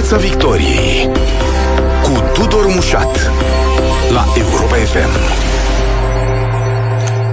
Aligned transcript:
Piața 0.00 0.16
Victoriei 0.16 1.10
cu 2.02 2.22
Tudor 2.34 2.66
Mușat 2.74 3.30
la 4.12 4.26
Europa 4.38 4.74
FM. 4.74 5.10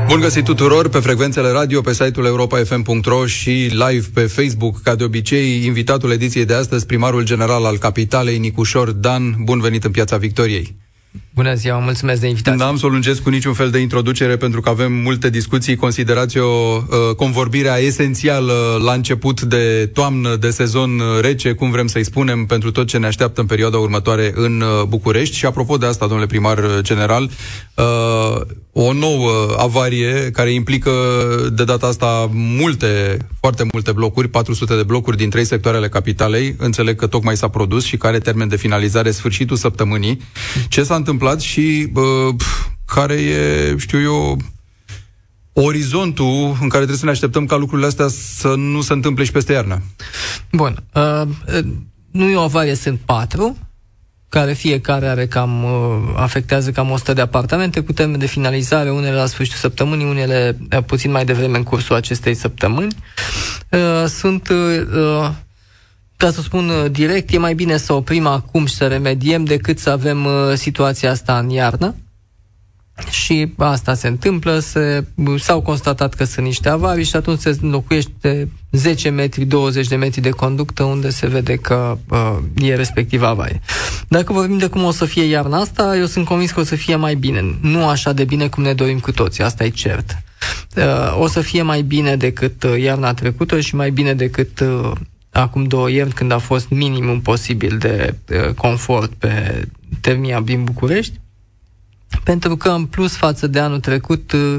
Bun 0.07 0.19
găsit 0.19 0.43
tuturor 0.43 0.89
pe 0.89 0.99
frecvențele 0.99 1.49
radio, 1.49 1.81
pe 1.81 1.93
site-ul 1.93 2.25
europa.fm.ro 2.25 3.25
și 3.25 3.49
live 3.49 4.05
pe 4.13 4.21
Facebook, 4.21 4.81
ca 4.81 4.95
de 4.95 5.03
obicei, 5.03 5.65
invitatul 5.65 6.11
ediției 6.11 6.45
de 6.45 6.53
astăzi, 6.53 6.85
primarul 6.85 7.23
general 7.23 7.65
al 7.65 7.77
capitalei, 7.77 8.37
Nicușor 8.37 8.91
Dan. 8.91 9.35
Bun 9.43 9.59
venit 9.59 9.83
în 9.83 9.91
Piața 9.91 10.17
Victoriei! 10.17 10.75
Bună 11.37 11.53
ziua, 11.53 11.77
mulțumesc 11.77 12.21
de 12.21 12.27
invitație. 12.27 12.63
N-am 12.63 12.77
să 12.77 12.85
o 12.85 12.89
lungesc 12.89 13.21
cu 13.21 13.29
niciun 13.29 13.53
fel 13.53 13.69
de 13.69 13.79
introducere 13.79 14.37
pentru 14.37 14.61
că 14.61 14.69
avem 14.69 14.93
multe 14.93 15.29
discuții. 15.29 15.75
Considerați 15.75 16.37
o 16.37 16.45
uh, 16.45 17.15
convorbirea 17.15 17.77
esențială 17.77 18.81
la 18.83 18.93
început 18.93 19.41
de 19.41 19.89
toamnă, 19.93 20.35
de 20.35 20.49
sezon 20.49 21.01
rece, 21.21 21.51
cum 21.53 21.71
vrem 21.71 21.87
să-i 21.87 22.03
spunem, 22.03 22.45
pentru 22.45 22.71
tot 22.71 22.87
ce 22.87 22.97
ne 22.97 23.05
așteaptă 23.05 23.41
în 23.41 23.47
perioada 23.47 23.77
următoare 23.77 24.31
în 24.35 24.61
uh, 24.61 24.83
București. 24.87 25.35
Și 25.35 25.45
apropo 25.45 25.77
de 25.77 25.85
asta, 25.85 26.05
domnule 26.05 26.27
primar 26.27 26.81
general, 26.81 27.29
uh, 27.75 28.41
o 28.79 28.93
nouă 28.93 29.55
avarie 29.57 30.31
care 30.31 30.51
implică 30.51 30.91
de 31.53 31.63
data 31.63 31.87
asta 31.87 32.29
multe, 32.33 33.17
foarte 33.39 33.65
multe 33.71 33.91
blocuri, 33.91 34.27
400 34.27 34.75
de 34.75 34.83
blocuri 34.83 35.17
din 35.17 35.29
trei 35.29 35.45
sectoarele 35.45 35.89
capitalei. 35.89 36.55
Înțeleg 36.57 36.95
că 36.95 37.07
tocmai 37.07 37.37
s-a 37.37 37.47
produs 37.47 37.83
și 37.83 37.97
care 37.97 38.19
termen 38.19 38.47
de 38.47 38.55
finalizare 38.55 39.11
sfârșitul 39.11 39.57
săptămânii. 39.57 40.21
Ce 40.67 40.83
s-a 40.83 40.95
întâmplat 40.95 41.26
și 41.35 41.87
bă, 41.91 42.29
care 42.85 43.13
e, 43.13 43.75
știu 43.77 44.01
eu, 44.01 44.37
orizontul 45.53 46.57
în 46.61 46.69
care 46.69 46.75
trebuie 46.77 46.97
să 46.97 47.05
ne 47.05 47.11
așteptăm 47.11 47.45
ca 47.45 47.55
lucrurile 47.55 47.87
astea 47.87 48.07
să 48.07 48.53
nu 48.55 48.81
se 48.81 48.93
întâmple 48.93 49.23
și 49.23 49.31
peste 49.31 49.53
iarnă? 49.53 49.81
Bun. 50.51 50.83
Uh, 50.93 51.27
nu 52.11 52.29
e 52.29 52.35
o 52.35 52.41
avarie, 52.41 52.75
sunt 52.75 52.99
patru 53.05 53.57
care 54.29 54.53
fiecare 54.53 55.07
are 55.07 55.27
cam, 55.27 55.63
uh, 55.63 56.13
afectează 56.15 56.71
cam 56.71 56.91
100 56.91 57.13
de 57.13 57.21
apartamente 57.21 57.79
cu 57.79 57.93
termen 57.93 58.19
de 58.19 58.25
finalizare, 58.25 58.91
unele 58.91 59.15
la 59.15 59.25
sfârșitul 59.25 59.59
săptămânii, 59.59 60.05
unele 60.05 60.57
uh, 60.75 60.83
puțin 60.83 61.11
mai 61.11 61.25
devreme 61.25 61.57
în 61.57 61.63
cursul 61.63 61.95
acestei 61.95 62.33
săptămâni. 62.33 62.95
Uh, 63.69 64.05
sunt, 64.07 64.49
ca 66.17 66.31
să 66.31 66.41
spun 66.41 66.71
direct, 66.91 67.33
e 67.33 67.37
mai 67.37 67.53
bine 67.53 67.77
să 67.77 67.93
oprim 67.93 68.25
acum 68.25 68.65
și 68.65 68.75
să 68.75 68.87
remediem 68.87 69.43
decât 69.43 69.79
să 69.79 69.89
avem 69.89 70.27
situația 70.55 71.11
asta 71.11 71.37
în 71.37 71.49
iarnă 71.49 71.95
și 73.09 73.53
asta 73.57 73.93
se 73.93 74.07
întâmplă, 74.07 74.59
se, 74.59 75.05
s-au 75.37 75.61
constatat 75.61 76.13
că 76.13 76.23
sunt 76.23 76.45
niște 76.45 76.69
avarii 76.69 77.03
și 77.03 77.15
atunci 77.15 77.39
se 77.39 77.57
înlocuiește 77.61 78.51
10 78.71 79.09
metri, 79.09 79.45
20 79.45 79.87
de 79.87 79.95
metri 79.95 80.21
de 80.21 80.29
conductă 80.29 80.83
unde 80.83 81.09
se 81.09 81.27
vede 81.27 81.55
că 81.55 81.97
uh, 82.09 82.37
e 82.55 82.75
respectiv 82.75 83.23
avarie. 83.23 83.61
Dacă 84.07 84.33
vorbim 84.33 84.57
de 84.57 84.67
cum 84.67 84.83
o 84.83 84.91
să 84.91 85.05
fie 85.05 85.23
iarna 85.23 85.59
asta, 85.59 85.97
eu 85.97 86.05
sunt 86.05 86.25
convins 86.25 86.51
că 86.51 86.59
o 86.59 86.63
să 86.63 86.75
fie 86.75 86.95
mai 86.95 87.15
bine. 87.15 87.57
Nu 87.61 87.87
așa 87.87 88.13
de 88.13 88.23
bine 88.23 88.47
cum 88.47 88.63
ne 88.63 88.73
dorim 88.73 88.99
cu 88.99 89.11
toții, 89.11 89.43
asta 89.43 89.63
e 89.63 89.69
cert. 89.69 90.17
Uh, 90.75 91.19
o 91.19 91.27
să 91.27 91.41
fie 91.41 91.61
mai 91.61 91.81
bine 91.81 92.15
decât 92.15 92.63
uh, 92.63 92.81
iarna 92.81 93.13
trecută 93.13 93.59
și 93.59 93.75
mai 93.75 93.91
bine 93.91 94.13
decât 94.13 94.59
uh, 94.59 94.91
acum 95.39 95.63
două 95.63 95.89
ieri 95.89 96.13
când 96.13 96.31
a 96.31 96.37
fost 96.37 96.69
minimum 96.69 97.21
posibil 97.21 97.77
de 97.77 98.15
uh, 98.29 98.53
confort 98.53 99.13
pe 99.13 99.67
termia 100.01 100.41
din 100.41 100.63
București 100.63 101.19
pentru 102.23 102.57
că 102.57 102.69
în 102.69 102.85
plus 102.85 103.15
față 103.15 103.47
de 103.47 103.59
anul 103.59 103.79
trecut 103.79 104.31
uh, 104.31 104.55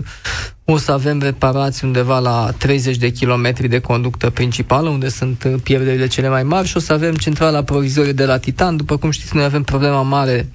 o 0.65 0.77
să 0.77 0.93
avem 0.93 1.21
reparații 1.21 1.87
undeva 1.87 2.19
la 2.19 2.51
30 2.59 2.97
de 2.97 3.11
kilometri 3.11 3.69
de 3.69 3.79
conductă 3.79 4.31
principală, 4.31 4.89
unde 4.89 5.09
sunt 5.09 5.45
uh, 5.45 5.55
pierderile 5.63 6.07
cele 6.07 6.29
mai 6.29 6.43
mari 6.43 6.67
și 6.67 6.77
o 6.77 6.81
să 6.81 6.93
avem 6.93 7.15
centrala 7.15 7.63
provizorie 7.63 8.13
de 8.13 8.25
la 8.25 8.39
Titan. 8.39 8.77
După 8.77 8.97
cum 8.97 9.11
știți, 9.11 9.37
noi 9.37 9.45
avem 9.45 9.63
problema 9.63 10.03
mare, 10.03 10.53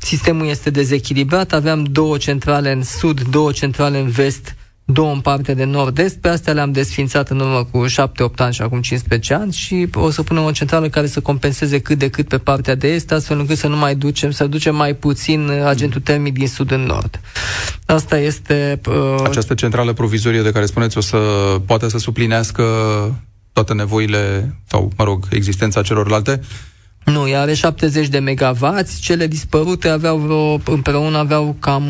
sistemul 0.00 0.46
este 0.46 0.70
dezechilibrat, 0.70 1.52
aveam 1.52 1.84
două 1.84 2.16
centrale 2.16 2.72
în 2.72 2.82
sud, 2.82 3.20
două 3.20 3.52
centrale 3.52 3.98
în 3.98 4.08
vest, 4.08 4.55
două 4.88 5.12
în 5.12 5.20
partea 5.20 5.54
de 5.54 5.64
nord-est, 5.64 6.16
pe 6.16 6.28
astea 6.28 6.52
le-am 6.52 6.72
desfințat 6.72 7.28
în 7.28 7.40
urmă 7.40 7.64
cu 7.70 7.84
7-8 7.86 8.34
ani 8.36 8.54
și 8.54 8.62
acum 8.62 8.80
15 8.80 9.34
ani 9.34 9.52
și 9.52 9.88
o 9.94 10.10
să 10.10 10.22
punem 10.22 10.44
o 10.44 10.50
centrală 10.50 10.88
care 10.88 11.06
să 11.06 11.20
compenseze 11.20 11.80
cât 11.80 11.98
de 11.98 12.08
cât 12.08 12.28
pe 12.28 12.38
partea 12.38 12.74
de 12.74 12.88
est, 12.88 13.12
astfel 13.12 13.38
încât 13.38 13.56
să 13.56 13.66
nu 13.66 13.76
mai 13.76 13.94
ducem, 13.94 14.30
să 14.30 14.46
ducem 14.46 14.76
mai 14.76 14.94
puțin 14.94 15.50
agentul 15.64 16.00
termic 16.00 16.34
din 16.34 16.48
sud 16.48 16.70
în 16.70 16.80
nord. 16.80 17.20
Asta 17.86 18.18
este... 18.18 18.80
Uh... 18.88 19.24
Această 19.24 19.54
centrală 19.54 19.92
provizorie 19.92 20.42
de 20.42 20.52
care 20.52 20.66
spuneți 20.66 20.98
o 20.98 21.00
să 21.00 21.18
poate 21.66 21.88
să 21.88 21.98
suplinească 21.98 22.64
toate 23.52 23.74
nevoile 23.74 24.54
sau, 24.66 24.92
mă 24.96 25.04
rog, 25.04 25.26
existența 25.30 25.82
celorlalte 25.82 26.40
nu, 27.12 27.28
ea 27.28 27.40
are 27.40 27.54
70 27.54 28.08
de 28.08 28.18
megawatts, 28.18 28.98
cele 28.98 29.26
dispărute 29.26 29.88
aveau 29.88 30.16
vreo, 30.16 30.74
împreună 30.74 31.18
aveau 31.18 31.56
cam 31.60 31.84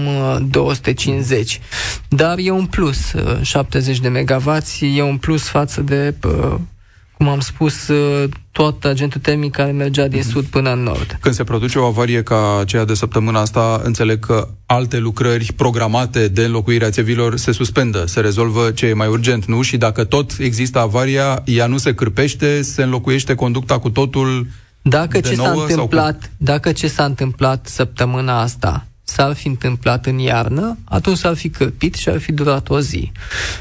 250. 0.51 1.53
Uh, 1.53 1.61
Dar 2.09 2.35
e 2.39 2.51
un 2.51 2.67
plus, 2.67 2.99
70 3.43 3.97
uh, 3.97 4.03
de 4.03 4.09
megawatts 4.09 4.79
e 4.81 5.03
un 5.03 5.17
plus 5.17 5.43
față 5.43 5.81
de, 5.81 6.15
uh, 6.25 6.55
cum 7.17 7.29
am 7.29 7.41
spus, 7.41 7.91
tot 8.51 8.85
agentul 8.85 9.21
termic 9.21 9.53
care 9.53 9.71
mergea 9.71 10.09
din 10.09 10.19
mhm. 10.19 10.29
sud 10.29 10.45
până 10.45 10.73
în 10.73 10.83
nord. 10.83 11.19
Când 11.21 11.35
se 11.35 11.45
produce 11.45 11.79
o 11.79 11.85
avarie 11.85 12.23
ca 12.23 12.59
aceea 12.61 12.85
de 12.85 12.95
săptămâna 12.95 13.41
asta, 13.41 13.81
înțeleg 13.85 14.27
că 14.27 14.49
alte 14.67 14.99
lucrări 14.99 15.53
programate 15.53 16.29
de 16.29 16.45
înlocuire 16.45 16.85
a 16.85 16.91
țevilor 16.91 17.37
se 17.37 17.53
suspendă, 17.53 18.07
se 18.07 18.21
rezolvă 18.21 18.71
ce 18.71 18.87
e 18.87 18.93
mai 18.93 19.09
urgent, 19.09 19.45
nu? 19.45 19.63
Și 19.63 19.77
dacă 19.77 20.05
tot 20.05 20.33
există 20.39 20.79
avaria, 20.79 21.43
ea 21.45 21.67
nu 21.67 21.77
se 21.77 21.95
cârpește, 21.95 22.63
se 22.63 22.83
înlocuiește 22.83 23.35
conducta 23.35 23.79
cu 23.79 23.91
totul 23.91 24.47
dacă 24.89 25.21
ce 25.21 25.35
s-a 25.35 25.51
întâmplat, 25.51 26.31
dacă 26.37 26.73
ce 26.73 26.89
s-a 26.89 27.05
întâmplat 27.05 27.67
săptămâna 27.67 28.41
asta 28.41 28.87
s-ar 29.05 29.35
fi 29.35 29.47
întâmplat 29.47 30.07
în 30.07 30.19
iarnă, 30.19 30.79
atunci 30.85 31.17
s-ar 31.17 31.35
fi 31.35 31.49
cârpit 31.49 31.95
și 31.95 32.09
ar 32.09 32.19
fi 32.19 32.33
durat 32.33 32.69
o 32.69 32.81
zi. 32.81 33.13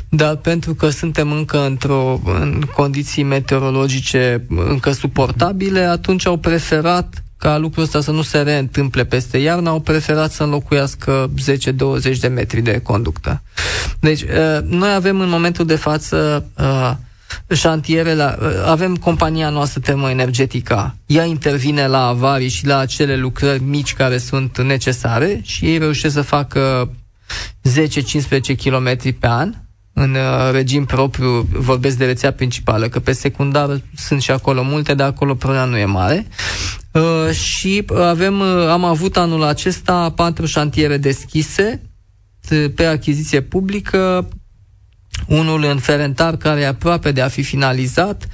Dar 0.09 0.36
pentru 0.36 0.74
că 0.74 0.90
suntem 0.90 1.31
încă 1.31 1.66
într-o 1.66 2.22
în 2.25 2.62
condiții 2.75 3.24
meteorologice 3.24 4.46
încă 4.50 4.91
suportabile, 4.91 5.80
atunci 5.80 6.25
au 6.25 6.38
preferat 6.38 7.24
ca 7.38 7.57
lucrul 7.57 7.84
ăsta 7.84 8.02
să 8.02 8.12
nu 8.12 8.22
se 8.22 8.42
reîntâmple 8.42 9.06
peste 9.06 9.38
iarnă, 9.38 9.69
au 9.69 9.80
preferat 9.80 10.31
să 10.31 10.44
înlocuiască 10.44 11.30
10-20 12.16 12.19
de 12.19 12.28
metri 12.28 12.62
de 12.62 12.80
conductă. 12.84 13.42
Deci, 14.00 14.22
uh, 14.22 14.62
noi 14.63 14.94
avem 14.94 15.19
în 15.19 15.30
momentul 15.30 15.66
de 15.66 15.75
față 15.75 16.46
uh, 16.57 16.92
șantiere, 17.56 18.13
la, 18.13 18.38
avem 18.66 18.96
compania 18.96 19.50
noastră 19.50 19.79
termoenergetică, 19.79 20.96
ea 21.06 21.23
intervine 21.23 21.88
la 21.88 22.07
avarii 22.07 22.50
și 22.50 22.66
la 22.66 22.78
acele 22.78 23.16
lucrări 23.16 23.63
mici 23.63 23.94
care 23.94 24.18
sunt 24.18 24.62
necesare 24.62 25.40
și 25.44 25.66
ei 25.66 25.78
reușesc 25.78 26.13
să 26.13 26.22
facă 26.22 26.90
10-15 27.63 28.56
km 28.63 29.18
pe 29.19 29.28
an 29.28 29.53
în 29.97 30.13
uh, 30.13 30.51
regim 30.51 30.85
propriu, 30.85 31.47
vorbesc 31.51 31.97
de 31.97 32.06
rețea 32.06 32.34
principală, 32.34 32.88
că 32.88 33.00
pe 33.00 33.12
secundar 33.12 33.81
sunt 33.95 34.22
și 34.22 34.31
acolo 34.31 34.63
multe, 34.63 34.94
dar 34.94 35.07
acolo 35.07 35.35
problema 35.35 35.66
nu 35.66 35.78
e 35.78 35.85
mare. 35.85 36.28
Uh, 36.91 37.31
și 37.31 37.85
avem, 38.01 38.40
uh, 38.40 38.68
am 38.69 38.84
avut 38.84 39.18
anul 39.18 39.44
acesta 39.44 40.09
patru 40.16 40.45
șantiere 40.45 40.97
deschise 40.97 41.81
pe 42.75 42.85
achiziție 42.85 43.41
publică, 43.41 44.28
unul 45.28 45.64
în 45.64 45.78
Ferentar 45.78 46.38
care 46.38 46.62
e 46.62 46.68
aproape 46.68 47.12
de 47.12 47.22
a 47.22 47.28
fi 47.28 47.44
finalizat, 47.44 48.28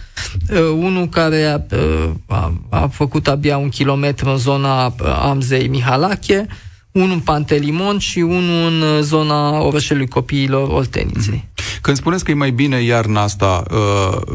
uh, 0.52 0.60
unul 0.60 1.10
care 1.10 1.44
a, 1.44 1.76
uh, 1.76 2.10
a, 2.28 2.54
a 2.70 2.88
făcut 2.88 3.28
abia 3.28 3.58
un 3.58 3.70
kilometru 3.70 4.30
în 4.30 4.38
zona 4.38 4.86
uh, 4.86 4.94
Amzei 5.22 5.68
Mihalache, 5.68 6.48
unul 6.92 7.12
în 7.12 7.20
Pantelimon 7.20 7.98
și 7.98 8.20
unul 8.20 8.72
în 8.72 9.02
zona 9.02 9.60
orășelui 9.60 10.08
copiilor 10.08 10.70
Olteniței. 10.70 11.46
Mhm. 11.56 11.80
Când 11.82 11.98
spuneți 11.98 12.24
că 12.24 12.32
e 12.32 12.34
mai 12.34 12.52
bine 12.52 12.82
iarna 12.82 13.22
asta, 13.22 13.64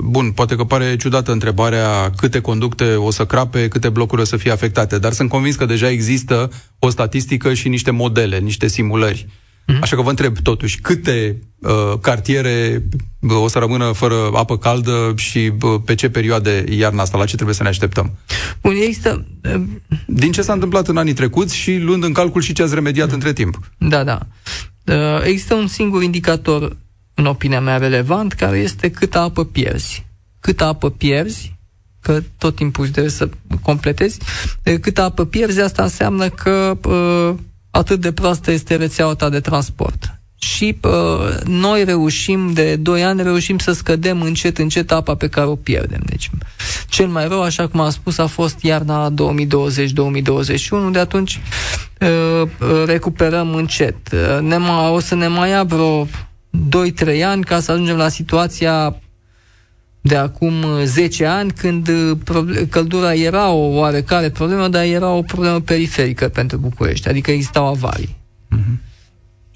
bun, 0.04 0.30
poate 0.30 0.56
că 0.56 0.64
pare 0.64 0.96
ciudată 0.96 1.32
întrebarea 1.32 2.10
câte 2.16 2.40
conducte 2.40 2.94
o 2.94 3.10
să 3.10 3.26
crape, 3.26 3.68
câte 3.68 3.88
blocuri 3.88 4.20
o 4.20 4.24
să 4.24 4.36
fie 4.36 4.52
afectate, 4.52 4.98
dar 4.98 5.12
sunt 5.12 5.28
convins 5.28 5.56
că 5.56 5.64
deja 5.64 5.90
există 5.90 6.50
o 6.78 6.88
statistică 6.90 7.54
și 7.54 7.68
niște 7.68 7.90
modele, 7.90 8.38
niște 8.38 8.66
simulări. 8.66 9.26
Mm-hmm. 9.66 9.80
Așa 9.80 9.96
că 9.96 10.02
vă 10.02 10.10
întreb 10.10 10.38
totuși, 10.38 10.80
câte 10.80 11.42
uh, 11.58 11.98
cartiere 12.00 12.82
uh, 13.20 13.42
o 13.42 13.48
să 13.48 13.58
rămână 13.58 13.92
fără 13.92 14.30
apă 14.34 14.58
caldă 14.58 15.12
și 15.16 15.52
uh, 15.62 15.80
pe 15.84 15.94
ce 15.94 16.10
perioade 16.10 16.64
iarna 16.68 17.02
asta, 17.02 17.18
la 17.18 17.24
ce 17.24 17.34
trebuie 17.34 17.54
să 17.54 17.62
ne 17.62 17.68
așteptăm? 17.68 18.18
Bun, 18.62 18.74
există... 18.74 19.26
Uh... 19.54 19.62
Din 20.06 20.32
ce 20.32 20.42
s-a 20.42 20.52
întâmplat 20.52 20.88
în 20.88 20.96
anii 20.96 21.12
trecuți 21.12 21.56
și 21.56 21.76
luând 21.76 22.04
în 22.04 22.12
calcul 22.12 22.40
și 22.40 22.52
ce 22.52 22.62
ați 22.62 22.74
remediat 22.74 23.08
mm-hmm. 23.08 23.12
între 23.12 23.32
timp. 23.32 23.58
Da, 23.78 24.04
da. 24.04 24.18
Uh, 24.84 25.24
există 25.24 25.54
un 25.54 25.66
singur 25.66 26.02
indicator, 26.02 26.76
în 27.14 27.26
opinia 27.26 27.60
mea, 27.60 27.76
relevant, 27.76 28.32
care 28.32 28.58
este 28.58 28.90
câtă 28.90 29.18
apă 29.18 29.44
pierzi. 29.44 30.06
Câtă 30.40 30.64
apă 30.64 30.90
pierzi, 30.90 31.56
că 32.00 32.22
tot 32.38 32.54
timpul 32.54 32.88
trebuie 32.88 33.12
să 33.12 33.28
completezi, 33.62 34.18
câtă 34.80 35.02
apă 35.02 35.24
pierzi, 35.24 35.60
asta 35.60 35.82
înseamnă 35.82 36.28
că 36.28 36.78
uh, 36.84 37.34
atât 37.76 38.00
de 38.00 38.12
proastă 38.12 38.50
este 38.50 38.76
rețeaua 38.76 39.14
ta 39.14 39.28
de 39.28 39.40
transport. 39.40 40.10
și 40.38 40.78
uh, 40.82 40.90
noi 41.44 41.84
reușim, 41.84 42.52
de 42.52 42.76
2 42.76 43.04
ani, 43.04 43.22
reușim 43.22 43.58
să 43.58 43.72
scădem 43.72 44.22
încet, 44.22 44.58
încet 44.58 44.92
apa 44.92 45.14
pe 45.14 45.28
care 45.28 45.46
o 45.46 45.56
pierdem. 45.56 46.00
Deci, 46.04 46.30
cel 46.88 47.06
mai 47.06 47.28
rău, 47.28 47.42
așa 47.42 47.68
cum 47.68 47.80
am 47.80 47.90
spus, 47.90 48.18
a 48.18 48.26
fost 48.26 48.62
iarna 48.62 49.10
2020-2021, 49.10 49.14
de 50.90 50.98
atunci 50.98 51.40
uh, 52.00 52.42
recuperăm 52.86 53.54
încet. 53.54 53.96
Uh, 54.12 54.40
ne 54.40 54.56
ma, 54.56 54.90
o 54.90 55.00
să 55.00 55.14
ne 55.14 55.26
mai 55.26 55.50
ia 55.50 55.62
vreo 55.62 56.04
2-3 56.04 57.24
ani 57.24 57.44
ca 57.44 57.60
să 57.60 57.72
ajungem 57.72 57.96
la 57.96 58.08
situația 58.08 59.00
de 60.06 60.16
acum 60.16 60.64
10 60.84 61.26
ani, 61.26 61.50
când 61.50 61.90
căldura 62.70 63.14
era 63.14 63.50
o 63.50 63.76
oarecare 63.76 64.30
problemă, 64.30 64.68
dar 64.68 64.84
era 64.84 65.10
o 65.10 65.22
problemă 65.22 65.60
periferică 65.60 66.28
pentru 66.28 66.58
București, 66.58 67.08
adică 67.08 67.30
existau 67.30 67.66
avarii. 67.66 68.16
Mm-hmm 68.56 68.86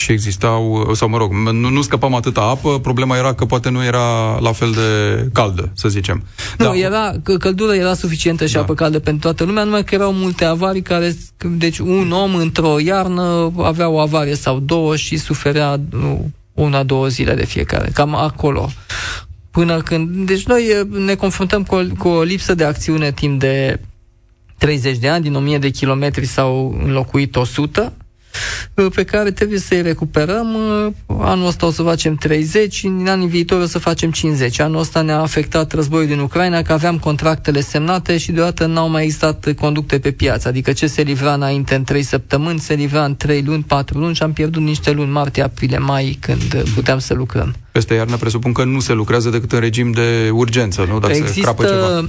și 0.01 0.13
existau, 0.13 0.91
sau 0.95 1.09
mă 1.09 1.17
rog, 1.17 1.33
nu, 1.33 1.69
nu 1.69 1.83
scăpam 1.83 2.15
atâta 2.15 2.41
apă, 2.41 2.79
problema 2.79 3.17
era 3.17 3.35
că 3.35 3.45
poate 3.45 3.71
nu 3.71 3.85
era 3.85 4.39
la 4.39 4.53
fel 4.53 4.71
de 4.71 5.29
caldă, 5.33 5.71
să 5.75 5.89
zicem. 5.89 6.23
Nu, 6.59 6.65
da. 6.65 6.77
era, 6.77 7.13
că 7.23 7.37
căldura 7.37 7.75
era 7.75 7.95
suficientă 7.95 8.47
și 8.47 8.55
da. 8.55 8.61
apă 8.61 8.75
caldă 8.75 8.99
pentru 8.99 9.21
toată 9.21 9.45
lumea, 9.45 9.65
numai 9.65 9.85
că 9.85 9.95
erau 9.95 10.13
multe 10.13 10.45
avarii 10.45 10.83
care, 10.83 11.17
deci 11.39 11.79
un 11.79 12.13
om 12.13 12.35
într-o 12.35 12.79
iarnă 12.79 13.53
avea 13.57 13.89
o 13.89 13.99
avarie 13.99 14.35
sau 14.35 14.59
două 14.59 14.97
și 14.97 15.17
suferea 15.17 15.81
una, 16.55 16.83
două 16.83 17.09
zile 17.09 17.35
de 17.35 17.45
fiecare, 17.45 17.91
cam 17.95 18.15
acolo. 18.15 18.71
Până 19.51 19.81
când, 19.81 20.27
deci 20.27 20.47
noi 20.47 20.87
ne 20.89 21.15
confruntăm 21.15 21.63
cu 21.63 21.75
o, 21.75 21.83
cu 21.99 22.09
o 22.09 22.23
lipsă 22.23 22.55
de 22.55 22.65
acțiune 22.65 23.13
timp 23.13 23.41
de 23.41 23.81
30 24.59 24.99
de 24.99 25.09
ani, 25.09 25.23
din 25.23 25.35
1000 25.35 25.59
de 25.59 25.71
kilometri 25.71 26.27
s-au 26.27 26.81
înlocuit 26.83 27.37
100, 27.37 27.83
Uh, 27.83 28.10
pe 28.95 29.05
care 29.05 29.31
trebuie 29.31 29.59
să-i 29.59 29.83
recuperăm. 29.83 30.55
Uh, 30.55 30.93
anul 31.19 31.47
ăsta 31.47 31.67
o 31.67 31.71
să 31.71 31.83
facem 31.83 32.15
30, 32.15 32.83
în 32.83 33.07
anii 33.09 33.29
viitori 33.29 33.63
o 33.63 33.67
să 33.67 33.79
facem 33.79 34.11
50. 34.11 34.61
Anul 34.61 34.81
ăsta 34.81 35.01
ne-a 35.01 35.19
afectat 35.19 35.73
războiul 35.73 36.07
din 36.07 36.19
Ucraina, 36.19 36.63
că 36.63 36.73
aveam 36.73 36.99
contractele 36.99 37.61
semnate 37.61 38.19
și 38.19 38.33
deodată 38.33 38.67
n-au 38.67 38.89
mai 38.89 39.03
existat 39.03 39.53
conducte 39.57 39.99
pe 39.99 40.11
piață. 40.11 40.49
Adică 40.49 40.73
ce 40.73 40.87
se 40.87 41.03
livra 41.03 41.33
înainte 41.33 41.75
în 41.75 41.85
3 41.85 42.03
săptămâni, 42.03 42.59
se 42.59 42.75
livra 42.75 43.05
în 43.05 43.17
3 43.17 43.43
luni, 43.43 43.63
4 43.63 43.99
luni 43.99 44.15
și 44.15 44.23
am 44.23 44.33
pierdut 44.33 44.63
niște 44.63 44.91
luni, 44.91 45.11
martie, 45.11 45.43
aprilie, 45.43 45.79
mai, 45.79 46.19
când 46.21 46.63
puteam 46.75 46.99
să 46.99 47.15
lucrăm. 47.15 47.55
Peste 47.73 47.95
iarnă 47.95 48.17
presupun 48.17 48.53
că 48.53 48.65
nu 48.65 48.81
se 48.81 48.93
lucrează 48.93 49.31
decât 49.31 49.53
în 49.53 49.61
regim 49.61 49.93
de 49.93 50.31
urgență, 50.33 50.87
nu? 50.89 50.99
Dacă 50.99 51.13
Există, 51.13 51.33
se 51.33 51.41
crapă 51.41 51.65
ceva. 51.65 51.99
Uh, 51.99 52.09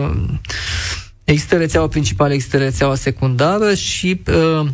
uh, 0.00 0.10
există 1.24 1.56
rețeaua 1.56 1.88
principală, 1.88 2.32
există 2.32 2.56
rețeaua 2.56 2.94
secundară 2.94 3.74
și 3.74 4.20
uh, 4.26 4.40
Uh, 4.60 4.66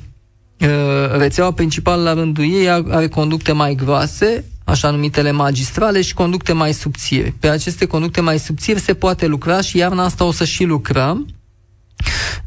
rețeaua 1.18 1.52
principală 1.52 2.02
la 2.02 2.14
rândul 2.14 2.44
ei 2.44 2.70
are 2.70 3.08
conducte 3.08 3.52
mai 3.52 3.74
groase, 3.74 4.44
așa 4.64 4.90
numitele 4.90 5.30
magistrale 5.30 6.02
și 6.02 6.14
conducte 6.14 6.52
mai 6.52 6.72
subțiri. 6.72 7.34
Pe 7.40 7.48
aceste 7.48 7.84
conducte 7.86 8.20
mai 8.20 8.38
subțiri 8.38 8.80
se 8.80 8.94
poate 8.94 9.26
lucra 9.26 9.60
și 9.60 9.76
iarna 9.76 10.04
asta 10.04 10.24
o 10.24 10.32
să 10.32 10.44
și 10.44 10.64
lucrăm 10.64 11.26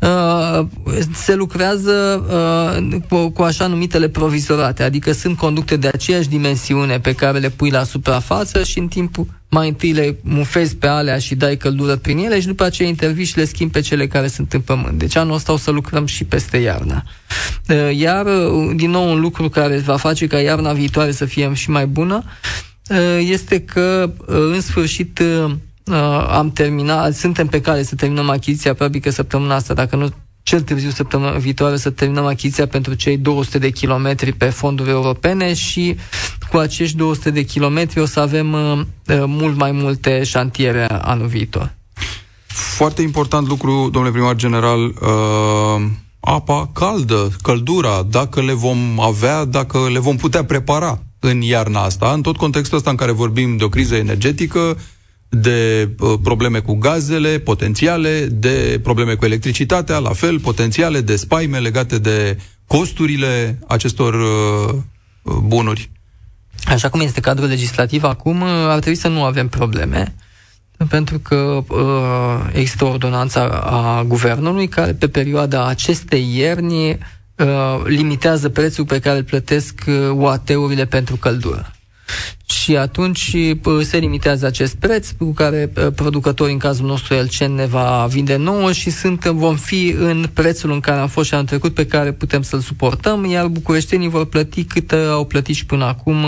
Uh, 0.02 0.10
se 1.14 1.36
lucrează 1.36 2.26
uh, 2.92 2.98
cu, 3.10 3.30
cu 3.30 3.42
așa 3.42 3.68
numitele 3.68 4.10
provizorate, 4.10 4.84
adică 4.84 5.12
sunt 5.12 5.38
conducte 5.38 5.76
de 5.76 5.88
aceeași 5.88 6.30
dimensiune 6.30 7.00
pe 7.00 7.14
care 7.14 7.40
le 7.40 7.50
pui 7.50 7.70
la 7.70 7.84
suprafață 7.84 8.64
și 8.64 8.80
în 8.80 8.88
timpul 8.88 9.28
mai 9.50 9.68
întâi 9.68 9.92
le 9.92 10.18
mufezi 10.22 10.76
pe 10.76 10.88
alea 10.88 11.18
și 11.18 11.36
dai 11.36 11.58
căldură 11.58 11.96
prin 11.96 12.18
ele 12.18 12.40
și 12.40 12.48
după 12.48 12.64
aceea 12.64 12.88
intervii 12.90 13.26
și 13.26 13.38
le 13.38 13.46
schimbi 13.46 13.74
pe 13.74 13.80
cele 13.80 14.08
care 14.08 14.28
sunt 14.28 14.54
în 14.54 14.62
pământ. 14.62 15.00
Deci 15.00 15.16
anul 15.16 15.36
ăsta 15.36 15.54
o 15.54 15.58
să 15.58 15.72
lucrăm 15.72 16.06
și 16.06 16.24
peste 16.24 16.58
iarna. 16.58 17.04
Uh, 17.70 17.98
iar, 17.98 18.26
din 18.76 18.90
nou, 18.90 19.12
un 19.12 19.20
lucru 19.20 19.50
care 19.50 19.78
va 19.78 19.98
face 19.98 20.28
ca 20.28 20.40
iarna 20.40 20.74
viitoare 20.74 21.12
să 21.12 21.26
fie 21.26 21.54
și 21.54 21.70
mai 21.70 21.86
bună 21.86 22.24
este 23.20 23.62
că, 23.62 24.14
în 24.26 24.62
sfârșit, 24.62 25.20
uh, 25.20 25.52
am 26.30 26.52
terminat, 26.52 27.14
suntem 27.14 27.48
pe 27.48 27.62
care 27.62 27.84
să 27.84 27.96
terminăm 27.96 28.30
achiziția 28.30 28.74
probabil 28.74 29.12
săptămâna 29.12 29.56
asta, 29.56 29.74
dacă 29.74 29.96
nu 29.96 30.10
cel 30.50 30.62
târziu 30.62 30.90
săptămâna 30.90 31.32
viitoare 31.32 31.78
să 31.78 31.90
terminăm 31.90 32.26
achiziția 32.26 32.68
pentru 32.68 32.94
cei 32.94 33.18
200 33.18 33.58
de 33.58 33.70
kilometri 33.70 34.32
pe 34.34 34.46
fonduri 34.46 34.90
europene 34.90 35.54
și 35.54 35.96
cu 36.52 36.58
acești 36.58 36.98
200 36.98 37.32
de 37.32 37.44
kilometri 37.44 38.00
o 38.00 38.06
să 38.06 38.20
avem 38.20 38.54
uh, 38.54 38.80
uh, 38.80 39.24
mult 39.26 39.58
mai 39.58 39.72
multe 39.72 40.24
șantiere 40.24 40.88
anul 41.02 41.28
viitor. 41.28 41.74
Foarte 42.48 43.02
important 43.02 43.48
lucru, 43.48 43.90
domnule 43.92 44.14
primar 44.14 44.36
general, 44.36 44.86
uh, 44.86 45.86
apa 46.20 46.70
caldă, 46.74 47.32
căldura, 47.42 48.04
dacă 48.10 48.42
le 48.42 48.54
vom 48.54 49.00
avea, 49.00 49.46
dacă 49.46 49.90
le 49.92 50.00
vom 50.00 50.16
putea 50.16 50.44
prepara 50.44 51.00
în 51.20 51.42
iarna 51.42 51.82
asta, 51.82 52.12
în 52.14 52.22
tot 52.22 52.38
contextul 52.38 52.78
ăsta 52.78 52.90
în 52.90 52.96
care 52.96 53.12
vorbim 53.12 53.58
de 53.58 53.64
o 53.64 53.70
criză 53.70 53.96
energetică, 53.96 54.78
de 55.30 55.90
uh, 56.00 56.14
probleme 56.24 56.60
cu 56.60 56.74
gazele 56.74 57.40
potențiale, 57.40 58.26
de 58.26 58.80
probleme 58.84 59.16
cu 59.16 59.26
electricitatea, 59.26 59.98
la 59.98 60.14
fel, 60.14 60.40
potențiale, 60.40 61.02
de 61.02 61.16
spaime 61.16 61.60
legate 61.60 61.98
de 61.98 62.38
costurile 62.68 63.60
acestor 63.68 64.14
uh, 64.14 64.76
uh, 65.22 65.36
bunuri. 65.44 65.90
Așa 66.66 66.90
cum 66.90 67.00
este 67.00 67.20
cadrul 67.20 67.48
legislativ 67.48 68.04
acum, 68.04 68.44
ar 68.44 68.80
trebui 68.80 69.00
să 69.00 69.08
nu 69.08 69.24
avem 69.24 69.48
probleme, 69.48 70.16
pentru 70.90 71.20
că 71.20 71.64
uh, 71.68 72.50
există 72.52 72.86
o 72.86 72.90
ordonanță 72.90 73.50
a 73.62 74.04
guvernului 74.04 74.68
care 74.68 74.94
pe 74.94 75.08
perioada 75.08 75.68
acestei 75.68 76.36
ierni 76.36 76.90
uh, 76.90 76.98
limitează 77.84 78.50
prețul 78.50 78.86
pe 78.86 79.00
care 79.00 79.18
îl 79.18 79.24
plătesc 79.24 79.84
uh, 79.88 80.10
UAT-urile 80.14 80.86
pentru 80.86 81.16
căldură 81.16 81.72
și 82.70 82.78
atunci 82.78 83.36
se 83.82 83.98
limitează 83.98 84.46
acest 84.46 84.76
preț 84.76 85.10
cu 85.10 85.32
care 85.32 85.72
producătorii, 85.96 86.54
în 86.54 86.60
cazul 86.60 86.86
nostru 86.86 87.14
Elcen, 87.14 87.54
ne 87.54 87.66
va 87.66 88.08
vinde 88.10 88.36
nouă 88.36 88.72
și 88.72 88.90
sunt, 88.90 89.26
vom 89.26 89.56
fi 89.56 89.96
în 90.00 90.26
prețul 90.34 90.72
în 90.72 90.80
care 90.80 91.00
am 91.00 91.08
fost 91.08 91.28
și 91.28 91.34
anul 91.34 91.46
trecut 91.46 91.74
pe 91.74 91.86
care 91.86 92.12
putem 92.12 92.42
să-l 92.42 92.60
suportăm, 92.60 93.26
iar 93.26 93.48
bucureștenii 93.48 94.10
vor 94.10 94.26
plăti 94.26 94.64
cât 94.64 94.92
au 94.92 95.26
plătit 95.26 95.56
și 95.56 95.66
până 95.66 95.86
acum 95.86 96.26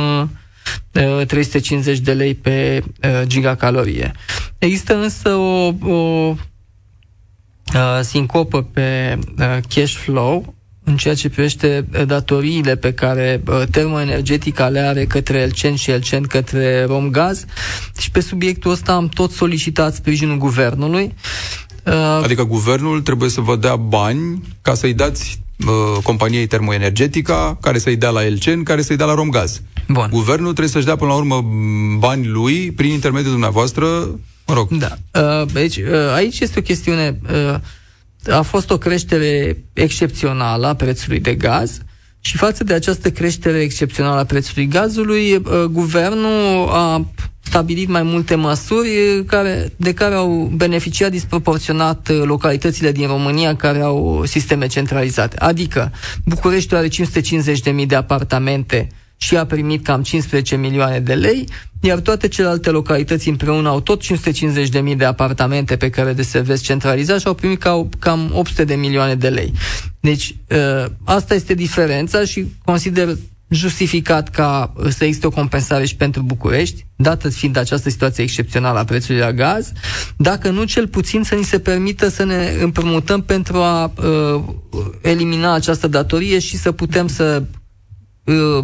350 1.27 1.99
de 1.99 2.13
lei 2.13 2.35
pe 2.35 2.83
gigacalorie. 3.23 4.11
Există 4.57 4.95
însă 4.95 5.29
o, 5.29 5.73
o 5.91 6.35
sincopă 8.01 8.63
pe 8.63 9.19
cash 9.67 9.93
flow 9.93 10.55
în 10.83 10.97
ceea 10.97 11.13
ce 11.13 11.29
privește 11.29 11.87
uh, 11.93 12.05
datoriile 12.05 12.75
pe 12.75 12.93
care 12.93 13.41
uh, 13.47 13.61
termoenergetica 13.71 14.67
le 14.67 14.79
are 14.79 15.05
către 15.05 15.37
Elcen 15.37 15.75
și 15.75 15.91
Elcen 15.91 16.23
către 16.23 16.83
Romgaz 16.83 17.45
și 17.99 18.11
pe 18.11 18.19
subiectul 18.19 18.71
ăsta 18.71 18.93
am 18.93 19.07
tot 19.07 19.31
solicitat 19.31 19.93
sprijinul 19.93 20.37
guvernului. 20.37 21.13
Uh, 21.85 22.23
adică 22.23 22.43
guvernul 22.43 23.01
trebuie 23.01 23.29
să 23.29 23.41
vă 23.41 23.55
dea 23.55 23.75
bani 23.75 24.43
ca 24.61 24.73
să-i 24.73 24.93
dați 24.93 25.41
uh, 25.67 26.03
companiei 26.03 26.47
termoenergetica, 26.47 27.57
care 27.61 27.77
să-i 27.77 27.95
dea 27.95 28.09
la 28.09 28.25
Elcen, 28.25 28.63
care 28.63 28.81
să-i 28.81 28.97
dea 28.97 29.05
la 29.05 29.13
Romgaz. 29.13 29.61
Bun. 29.87 30.07
Guvernul 30.11 30.51
trebuie 30.51 30.67
să-și 30.67 30.85
dea 30.85 30.95
până 30.95 31.11
la 31.11 31.17
urmă 31.17 31.45
bani 31.97 32.27
lui 32.27 32.71
prin 32.71 32.91
intermediul 32.91 33.31
dumneavoastră, 33.31 33.85
mă 34.47 34.53
rog. 34.53 34.69
Da. 34.69 34.97
Uh, 35.41 35.47
deci, 35.53 35.77
uh, 35.77 36.13
aici 36.13 36.39
este 36.39 36.59
o 36.59 36.61
chestiune 36.61 37.19
uh, 37.31 37.55
a 38.29 38.41
fost 38.41 38.69
o 38.69 38.77
creștere 38.77 39.63
excepțională 39.73 40.67
a 40.67 40.75
prețului 40.75 41.19
de 41.19 41.35
gaz 41.35 41.79
și 42.19 42.37
față 42.37 42.63
de 42.63 42.73
această 42.73 43.11
creștere 43.11 43.59
excepțională 43.61 44.19
a 44.19 44.23
prețului 44.25 44.67
gazului, 44.67 45.35
uh, 45.35 45.63
guvernul 45.63 46.69
a 46.69 47.05
stabilit 47.39 47.89
mai 47.89 48.03
multe 48.03 48.35
măsuri 48.35 48.89
care, 49.27 49.73
de 49.75 49.93
care 49.93 50.15
au 50.15 50.51
beneficiat 50.55 51.11
disproporționat 51.11 52.09
uh, 52.09 52.21
localitățile 52.23 52.91
din 52.91 53.07
România 53.07 53.55
care 53.55 53.79
au 53.79 54.23
sisteme 54.25 54.67
centralizate. 54.67 55.37
Adică 55.37 55.91
Bucureștiul 56.25 56.79
are 56.79 56.87
550.000 56.87 57.85
de 57.87 57.95
apartamente 57.95 58.87
și 59.21 59.37
a 59.37 59.45
primit 59.45 59.83
cam 59.83 60.01
15 60.01 60.55
milioane 60.55 60.99
de 60.99 61.13
lei, 61.13 61.47
iar 61.81 61.99
toate 61.99 62.27
celelalte 62.27 62.69
localități 62.69 63.29
împreună 63.29 63.69
au 63.69 63.79
tot 63.79 64.01
550.000 64.03 64.95
de 64.97 65.05
apartamente 65.05 65.77
pe 65.77 65.89
care 65.89 66.13
de 66.13 66.41
vezi 66.43 66.63
centralizat 66.63 67.19
și 67.19 67.27
au 67.27 67.33
primit 67.33 67.59
ca, 67.59 67.87
cam 67.99 68.31
800 68.33 68.63
de 68.63 68.75
milioane 68.75 69.15
de 69.15 69.29
lei. 69.29 69.53
Deci, 69.99 70.35
ă, 70.51 70.91
asta 71.03 71.33
este 71.33 71.53
diferența 71.53 72.25
și 72.25 72.45
consider 72.63 73.17
justificat 73.49 74.29
ca 74.29 74.73
să 74.89 75.03
existe 75.03 75.27
o 75.27 75.29
compensare 75.29 75.85
și 75.85 75.95
pentru 75.95 76.21
București, 76.21 76.85
dată 76.95 77.29
fiind 77.29 77.57
această 77.57 77.89
situație 77.89 78.23
excepțională 78.23 78.79
a 78.79 78.83
prețului 78.83 79.21
la 79.21 79.31
gaz, 79.31 79.71
dacă 80.17 80.49
nu 80.49 80.63
cel 80.63 80.87
puțin 80.87 81.23
să 81.23 81.35
ni 81.35 81.43
se 81.43 81.59
permită 81.59 82.09
să 82.09 82.23
ne 82.23 82.53
împrumutăm 82.61 83.21
pentru 83.21 83.57
a 83.57 83.93
uh, 83.97 84.43
elimina 85.01 85.53
această 85.53 85.87
datorie 85.87 86.39
și 86.39 86.57
să 86.57 86.71
putem 86.71 87.07
să 87.07 87.43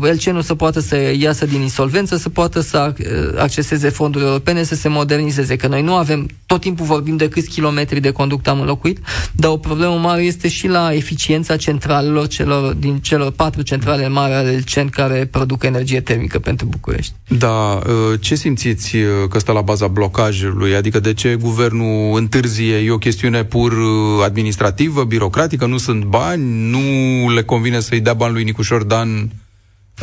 Elcenu 0.01 0.41
să 0.41 0.55
poată 0.55 0.79
să 0.79 1.13
iasă 1.17 1.45
din 1.45 1.61
insolvență, 1.61 2.17
să 2.17 2.29
poată 2.29 2.59
să 2.59 2.93
acceseze 3.37 3.89
fonduri 3.89 4.23
europene, 4.23 4.63
să 4.63 4.75
se 4.75 4.87
modernizeze. 4.87 5.55
Că 5.55 5.67
noi 5.67 5.81
nu 5.81 5.95
avem, 5.95 6.27
tot 6.45 6.61
timpul 6.61 6.85
vorbim 6.85 7.17
de 7.17 7.29
câți 7.29 7.49
kilometri 7.49 7.99
de 7.99 8.11
conduct 8.11 8.47
am 8.47 8.59
înlocuit, 8.59 8.99
dar 9.31 9.51
o 9.51 9.57
problemă 9.57 9.95
mare 9.95 10.21
este 10.21 10.47
și 10.47 10.67
la 10.67 10.93
eficiența 10.93 11.55
centralelor 11.55 12.27
celor, 12.27 12.73
din 12.73 12.97
celor 12.97 13.31
patru 13.31 13.61
centrale 13.61 14.07
mari 14.07 14.33
ale 14.33 14.51
Elcen 14.51 14.87
care 14.87 15.27
produc 15.31 15.63
energie 15.63 16.01
termică 16.01 16.39
pentru 16.39 16.65
București. 16.65 17.13
Da, 17.27 17.81
ce 18.19 18.35
simțiți 18.35 18.95
că 19.29 19.39
stă 19.39 19.51
la 19.51 19.61
baza 19.61 19.87
blocajului? 19.87 20.75
Adică 20.75 20.99
de 20.99 21.13
ce 21.13 21.35
guvernul 21.35 22.17
întârzie? 22.17 22.75
E 22.75 22.91
o 22.91 22.97
chestiune 22.97 23.43
pur 23.43 23.73
administrativă, 24.23 25.03
birocratică, 25.03 25.65
nu 25.65 25.77
sunt 25.77 26.03
bani, 26.03 26.69
nu 26.69 26.79
le 27.33 27.43
convine 27.43 27.79
să-i 27.79 27.99
dea 27.99 28.13
bani 28.13 28.33
lui 28.33 28.43
Nicușor 28.43 28.83
Dan, 28.83 29.29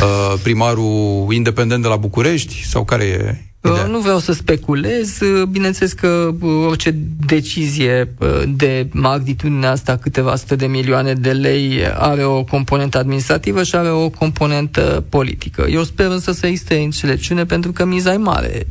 uh, 0.01 0.35
primarul 0.43 1.33
independent 1.33 1.83
de 1.83 1.89
la 1.89 1.97
București, 1.97 2.65
sau 2.65 2.85
care 2.85 3.05
e 3.05 3.55
Ideea. 3.69 3.87
Nu 3.87 3.99
vreau 3.99 4.19
să 4.19 4.33
speculez. 4.33 5.19
Bineînțeles 5.49 5.93
că 5.93 6.35
orice 6.67 6.91
decizie 7.27 8.15
de 8.49 8.89
magnitudinea 8.93 9.71
asta, 9.71 9.97
câteva 9.97 10.37
sute 10.37 10.57
de 10.57 10.67
milioane 10.67 11.15
de 11.15 11.33
lei, 11.33 11.87
are 11.95 12.25
o 12.25 12.45
componentă 12.45 12.99
administrativă 12.99 13.63
și 13.63 13.75
are 13.75 13.89
o 13.89 14.09
componentă 14.09 15.05
politică. 15.09 15.67
Eu 15.69 15.83
sper 15.83 16.07
însă 16.07 16.33
să 16.33 16.47
existe 16.47 16.75
înțelepciune 16.77 17.45
pentru 17.45 17.73
că 17.73 17.85
miza 17.85 18.13
e 18.13 18.17
mare. 18.17 18.67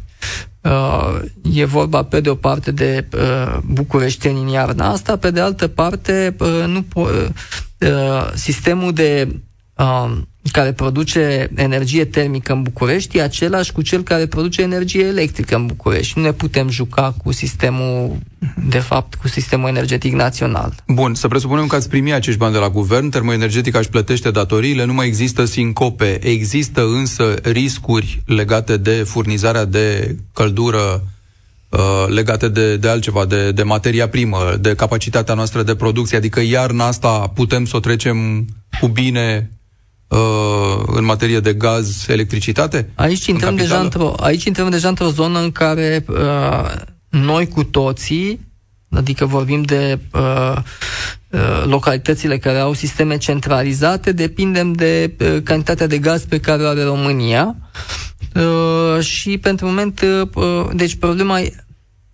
Uh, 0.61 1.19
e 1.53 1.65
vorba 1.65 2.03
pe 2.03 2.19
de 2.19 2.29
o 2.29 2.35
parte 2.35 2.71
de 2.71 3.07
uh, 3.13 3.57
bucureșteni 3.65 4.41
în 4.41 4.47
iarna 4.47 4.91
asta, 4.91 5.15
pe 5.15 5.31
de 5.31 5.39
altă 5.39 5.67
parte 5.67 6.35
uh, 6.39 6.63
nu 6.67 6.81
po- 6.81 7.31
uh, 7.79 8.31
sistemul 8.33 8.93
de 8.93 9.27
uh, 9.77 10.11
care 10.51 10.71
produce 10.71 11.49
energie 11.55 12.05
termică 12.05 12.53
în 12.53 12.61
București 12.61 13.17
e 13.17 13.21
același 13.21 13.71
cu 13.71 13.81
cel 13.81 14.01
care 14.01 14.25
produce 14.25 14.61
energie 14.61 15.03
electrică 15.03 15.55
în 15.55 15.65
București. 15.65 16.17
Nu 16.17 16.23
ne 16.23 16.31
putem 16.31 16.69
juca 16.69 17.15
cu 17.23 17.31
sistemul, 17.31 18.17
de 18.67 18.79
fapt, 18.79 19.15
cu 19.15 19.27
sistemul 19.27 19.69
energetic 19.69 20.13
național. 20.13 20.75
Bun, 20.87 21.13
să 21.13 21.27
presupunem 21.27 21.67
că 21.67 21.75
ați 21.75 21.89
primi 21.89 22.13
acești 22.13 22.39
bani 22.39 22.53
de 22.53 22.59
la 22.59 22.69
guvern, 22.69 23.09
termoenergetica 23.09 23.79
își 23.79 23.89
plătește 23.89 24.31
datoriile, 24.31 24.85
nu 24.85 24.93
mai 24.93 25.07
există 25.07 25.45
sincope. 25.45 26.19
Există 26.27 26.81
însă 26.81 27.33
riscuri 27.43 28.23
legate 28.25 28.77
de 28.77 28.91
furnizarea 28.91 29.65
de 29.65 30.15
căldură 30.33 31.03
uh, 31.69 32.05
legate 32.07 32.49
de, 32.49 32.77
de 32.77 32.87
altceva, 32.87 33.25
de, 33.25 33.51
de 33.51 33.63
materia 33.63 34.07
primă, 34.07 34.57
de 34.59 34.75
capacitatea 34.75 35.33
noastră 35.33 35.63
de 35.63 35.75
producție, 35.75 36.17
adică 36.17 36.39
iarna 36.39 36.87
asta 36.87 37.31
putem 37.33 37.65
să 37.65 37.75
o 37.75 37.79
trecem 37.79 38.45
cu 38.79 38.87
bine 38.87 39.49
uh, 39.51 39.61
în 40.85 41.03
materie 41.03 41.39
de 41.39 41.53
gaz, 41.53 42.05
electricitate? 42.07 42.89
Aici 42.95 43.25
intrăm, 43.25 43.49
în 43.49 43.55
deja 43.55 43.79
într-o, 43.79 44.13
aici 44.19 44.43
intrăm 44.43 44.69
deja 44.69 44.87
într-o 44.87 45.09
zonă 45.09 45.39
în 45.39 45.51
care 45.51 46.05
uh, 46.07 46.71
noi 47.09 47.47
cu 47.47 47.63
toții, 47.63 48.39
adică 48.91 49.25
vorbim 49.25 49.61
de 49.61 49.99
uh, 50.13 50.55
uh, 51.29 51.63
localitățile 51.65 52.37
care 52.37 52.57
au 52.57 52.73
sisteme 52.73 53.17
centralizate, 53.17 54.11
depindem 54.11 54.73
de 54.73 55.13
uh, 55.19 55.37
cantitatea 55.43 55.87
de 55.87 55.97
gaz 55.97 56.23
pe 56.23 56.39
care 56.39 56.63
o 56.63 56.67
are 56.67 56.83
România. 56.83 57.55
Uh, 58.35 59.03
și 59.03 59.37
pentru 59.37 59.65
moment, 59.65 60.01
uh, 60.33 60.69
deci 60.73 60.95
problema 60.95 61.39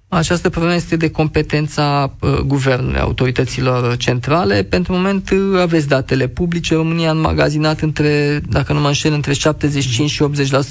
această 0.09 0.49
problemă 0.49 0.75
este 0.75 0.95
de 0.95 1.09
competența 1.11 2.13
uh, 2.19 2.39
guvernului, 2.39 2.99
autorităților 2.99 3.97
centrale. 3.97 4.63
Pentru 4.63 4.93
moment 4.93 5.29
uh, 5.29 5.59
aveți 5.59 5.87
datele 5.87 6.27
publice. 6.27 6.73
România 6.75 7.07
a 7.07 7.11
înmagazinat 7.11 7.79
între, 7.81 8.41
dacă 8.49 8.73
nu 8.73 8.79
mă 8.79 8.87
înșel, 8.87 9.13
între 9.13 9.33
75 9.33 10.09
și 10.09 10.23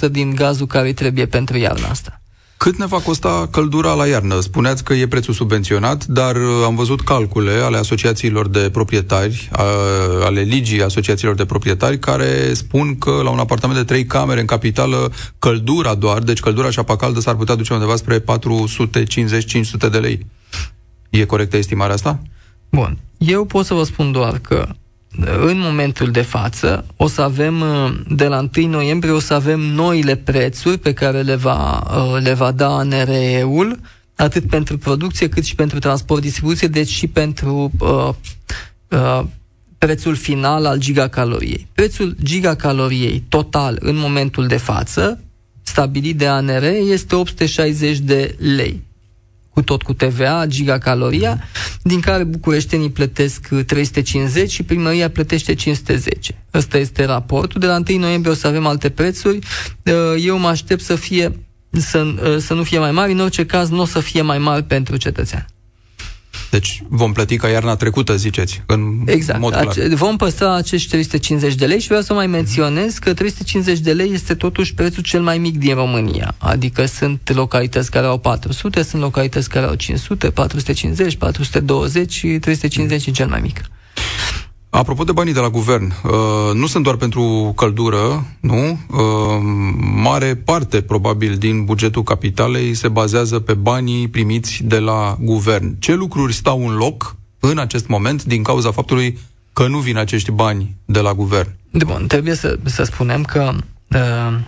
80% 0.06 0.10
din 0.10 0.34
gazul 0.34 0.66
care 0.66 0.86
îi 0.86 0.92
trebuie 0.94 1.26
pentru 1.26 1.56
iarna 1.56 1.88
asta. 1.88 2.17
Cât 2.58 2.76
ne 2.76 2.86
va 2.86 2.98
costa 2.98 3.48
căldura 3.50 3.92
la 3.92 4.06
iarnă? 4.06 4.40
Spuneați 4.40 4.84
că 4.84 4.92
e 4.92 5.06
prețul 5.06 5.34
subvenționat, 5.34 6.04
dar 6.04 6.36
uh, 6.36 6.42
am 6.64 6.74
văzut 6.74 7.00
calcule 7.00 7.50
ale 7.50 7.76
asociațiilor 7.76 8.48
de 8.48 8.70
proprietari, 8.72 9.48
ale 10.24 10.40
ligii 10.40 10.82
asociațiilor 10.82 11.34
de 11.34 11.44
proprietari, 11.44 11.98
care 11.98 12.52
spun 12.52 12.98
că 12.98 13.20
la 13.24 13.30
un 13.30 13.38
apartament 13.38 13.78
de 13.78 13.84
trei 13.84 14.06
camere 14.06 14.40
în 14.40 14.46
capitală, 14.46 15.12
căldura 15.38 15.94
doar, 15.94 16.22
deci 16.22 16.40
căldura 16.40 16.70
și 16.70 16.78
apa 16.78 16.96
caldă 16.96 17.20
s-ar 17.20 17.34
putea 17.34 17.54
duce 17.54 17.72
undeva 17.72 17.96
spre 17.96 18.20
450-500 18.20 18.24
de 19.90 19.98
lei. 19.98 20.26
E 21.10 21.24
corectă 21.24 21.56
estimarea 21.56 21.94
asta? 21.94 22.22
Bun. 22.70 22.98
Eu 23.18 23.44
pot 23.44 23.64
să 23.64 23.74
vă 23.74 23.82
spun 23.82 24.12
doar 24.12 24.38
că 24.38 24.68
în 25.46 25.58
momentul 25.58 26.10
de 26.10 26.22
față 26.22 26.86
o 26.96 27.08
să 27.08 27.20
avem, 27.20 27.60
uh, 27.60 27.94
de 28.08 28.26
la 28.26 28.48
1 28.56 28.68
noiembrie, 28.68 29.12
o 29.12 29.18
să 29.18 29.34
avem 29.34 29.60
noile 29.60 30.16
prețuri 30.16 30.78
pe 30.78 30.92
care 30.92 31.20
le 31.20 31.34
va, 31.34 31.86
uh, 31.96 32.22
le 32.22 32.32
va 32.32 32.50
da 32.52 32.82
NRE-ul, 32.82 33.78
atât 34.14 34.48
pentru 34.48 34.78
producție 34.78 35.28
cât 35.28 35.44
și 35.44 35.54
pentru 35.54 35.78
transport, 35.78 36.20
distribuție, 36.20 36.68
deci 36.68 36.88
și 36.88 37.06
pentru 37.06 37.70
uh, 37.78 38.08
uh, 38.88 39.24
prețul 39.78 40.14
final 40.14 40.66
al 40.66 40.78
gigacaloriei. 40.78 41.66
Prețul 41.74 42.16
gigacaloriei 42.22 43.24
total 43.28 43.76
în 43.80 43.96
momentul 43.96 44.46
de 44.46 44.56
față, 44.56 45.20
stabilit 45.62 46.16
de 46.16 46.26
ANR, 46.26 46.62
este 46.62 47.14
860 47.14 47.98
de 47.98 48.36
lei 48.38 48.86
cu 49.58 49.64
tot 49.64 49.82
cu 49.82 49.92
TVA, 49.92 50.44
gigacaloria, 50.46 51.40
din 51.82 52.00
care 52.00 52.24
bucureștenii 52.24 52.90
plătesc 52.90 53.48
350 53.66 54.50
și 54.50 54.62
primăria 54.62 55.10
plătește 55.10 55.54
510. 55.54 56.44
Ăsta 56.54 56.78
este 56.78 57.04
raportul. 57.04 57.60
De 57.60 57.66
la 57.66 57.82
1 57.88 57.98
noiembrie 57.98 58.32
o 58.32 58.34
să 58.34 58.46
avem 58.46 58.66
alte 58.66 58.88
prețuri. 58.88 59.38
Eu 60.18 60.38
mă 60.38 60.48
aștept 60.48 60.82
să 60.82 60.94
fie 60.94 61.38
să, 61.70 62.06
să 62.38 62.54
nu 62.54 62.62
fie 62.62 62.78
mai 62.78 62.90
mari, 62.90 63.12
în 63.12 63.20
orice 63.20 63.46
caz 63.46 63.68
nu 63.68 63.80
o 63.80 63.84
să 63.84 64.00
fie 64.00 64.22
mai 64.22 64.38
mari 64.38 64.62
pentru 64.62 64.96
cetățean. 64.96 65.46
Deci 66.50 66.82
vom 66.88 67.12
plăti 67.12 67.36
ca 67.36 67.48
iarna 67.48 67.76
trecută, 67.76 68.16
ziceți, 68.16 68.62
în 68.66 69.02
exact. 69.06 69.40
mod 69.40 69.52
clar. 69.52 69.66
Ace- 69.66 69.94
vom 69.94 70.16
păstra 70.16 70.54
acești 70.54 70.88
350 70.88 71.54
de 71.54 71.66
lei 71.66 71.80
și 71.80 71.86
vreau 71.86 72.02
să 72.02 72.12
mai 72.12 72.26
menționez 72.26 72.98
că 72.98 73.14
350 73.14 73.78
de 73.78 73.92
lei 73.92 74.12
este 74.12 74.34
totuși 74.34 74.74
prețul 74.74 75.02
cel 75.02 75.20
mai 75.20 75.38
mic 75.38 75.58
din 75.58 75.74
România. 75.74 76.34
Adică 76.38 76.86
sunt 76.86 77.30
localități 77.34 77.90
care 77.90 78.06
au 78.06 78.18
400, 78.18 78.82
sunt 78.82 79.02
localități 79.02 79.48
care 79.48 79.66
au 79.66 79.74
500, 79.74 80.30
450, 80.30 81.16
420 81.16 82.12
și 82.12 82.26
350 82.26 83.06
e 83.06 83.10
cel 83.10 83.28
mai 83.28 83.40
mic. 83.40 83.60
Apropo 84.70 85.04
de 85.04 85.12
banii 85.12 85.32
de 85.32 85.40
la 85.40 85.48
guvern, 85.48 85.84
uh, 86.04 86.54
nu 86.54 86.66
sunt 86.66 86.84
doar 86.84 86.96
pentru 86.96 87.52
căldură, 87.56 88.26
nu? 88.40 88.78
Uh, 88.90 89.40
mare 89.94 90.34
parte, 90.34 90.80
probabil, 90.80 91.36
din 91.36 91.64
bugetul 91.64 92.02
capitalei 92.02 92.74
se 92.74 92.88
bazează 92.88 93.38
pe 93.38 93.54
banii 93.54 94.08
primiți 94.08 94.62
de 94.64 94.78
la 94.78 95.16
guvern. 95.20 95.78
Ce 95.78 95.94
lucruri 95.94 96.32
stau 96.32 96.68
în 96.68 96.76
loc 96.76 97.16
în 97.40 97.58
acest 97.58 97.86
moment 97.86 98.24
din 98.24 98.42
cauza 98.42 98.70
faptului 98.70 99.18
că 99.52 99.66
nu 99.66 99.78
vin 99.78 99.96
acești 99.96 100.30
bani 100.30 100.76
de 100.84 101.00
la 101.00 101.14
guvern? 101.14 101.54
De 101.70 101.84
bun, 101.84 102.06
trebuie 102.06 102.34
să, 102.34 102.58
să 102.64 102.82
spunem 102.82 103.22
că 103.22 103.52
uh, 103.94 104.38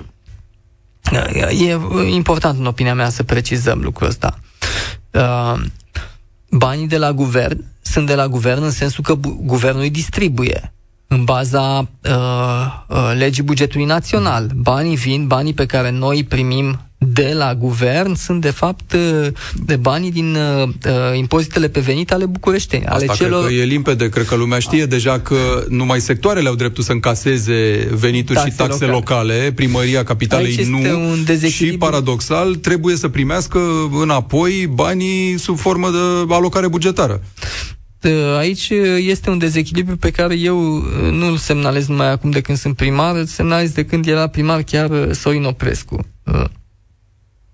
e 1.60 1.78
important, 2.14 2.58
în 2.58 2.66
opinia 2.66 2.94
mea, 2.94 3.08
să 3.08 3.22
precizăm 3.22 3.80
lucrul 3.82 4.08
ăsta. 4.08 4.38
Uh, 5.10 5.62
banii 6.50 6.86
de 6.86 6.98
la 6.98 7.12
guvern 7.12 7.64
sunt 7.90 8.06
de 8.06 8.14
la 8.14 8.28
guvern 8.28 8.62
în 8.62 8.70
sensul 8.70 9.04
că 9.04 9.14
bu- 9.14 9.40
guvernul 9.44 9.82
îi 9.82 9.90
distribuie 9.90 10.72
în 11.06 11.24
baza 11.24 11.88
uh, 12.04 12.16
uh, 12.88 13.12
legii 13.18 13.42
bugetului 13.42 13.86
național. 13.86 14.50
Banii 14.54 14.96
vin, 14.96 15.26
banii 15.26 15.54
pe 15.54 15.66
care 15.66 15.90
noi 15.90 16.16
îi 16.16 16.24
primim 16.24 16.80
de 16.98 17.32
la 17.34 17.54
guvern 17.54 18.14
sunt 18.14 18.40
de 18.40 18.50
fapt 18.50 18.92
uh, 18.92 19.26
de 19.54 19.76
banii 19.76 20.10
din 20.10 20.34
uh, 20.34 20.62
uh, 20.62 21.18
impozitele 21.18 21.68
pe 21.68 21.80
venit 21.80 22.12
ale 22.12 22.26
bucureșteni. 22.26 22.84
Asta 22.84 22.94
ale 22.94 23.06
celor... 23.06 23.44
cred 23.44 23.56
că 23.56 23.62
e 23.62 23.64
limpede, 23.64 24.08
cred 24.08 24.26
că 24.26 24.34
lumea 24.34 24.58
știe 24.58 24.86
deja 24.86 25.20
că 25.20 25.64
numai 25.68 26.00
sectoarele 26.00 26.48
au 26.48 26.54
dreptul 26.54 26.84
să 26.84 26.92
încaseze 26.92 27.88
venituri 27.92 28.38
taxe 28.38 28.50
și 28.50 28.56
taxe 28.56 28.84
locale. 28.84 29.32
locale, 29.32 29.52
primăria 29.52 30.04
capitalei 30.04 30.66
nu 30.68 30.78
un 31.10 31.48
și 31.48 31.76
paradoxal 31.78 32.54
trebuie 32.54 32.96
să 32.96 33.08
primească 33.08 33.60
înapoi 34.00 34.70
banii 34.74 35.38
sub 35.38 35.58
formă 35.58 35.90
de 35.90 36.34
alocare 36.34 36.68
bugetară. 36.68 37.22
Aici 38.38 38.68
este 38.98 39.30
un 39.30 39.38
dezechilibru 39.38 39.96
pe 39.96 40.10
care 40.10 40.34
eu 40.34 40.58
nu-l 41.10 41.36
semnalez 41.36 41.86
numai 41.86 42.10
acum 42.10 42.30
de 42.30 42.40
când 42.40 42.58
sunt 42.58 42.76
primar, 42.76 43.16
îl 43.16 43.26
semnalez 43.26 43.70
de 43.70 43.84
când 43.84 44.06
era 44.06 44.26
primar 44.26 44.62
chiar 44.62 45.12
Sorin 45.12 45.44
Oprescu. 45.44 46.06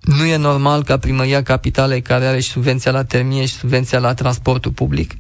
Nu 0.01 0.25
e 0.25 0.37
normal 0.37 0.85
ca 0.85 0.97
primăria 0.99 1.43
capitalei, 1.43 2.03
care 2.03 2.27
are 2.27 2.41
și 2.41 2.51
subvenția 2.51 2.91
la 2.91 3.05
termie 3.05 3.47
și 3.47 3.55
subvenția 3.55 3.99
la 3.99 4.15
transportul 4.15 4.73
public, 4.73 5.13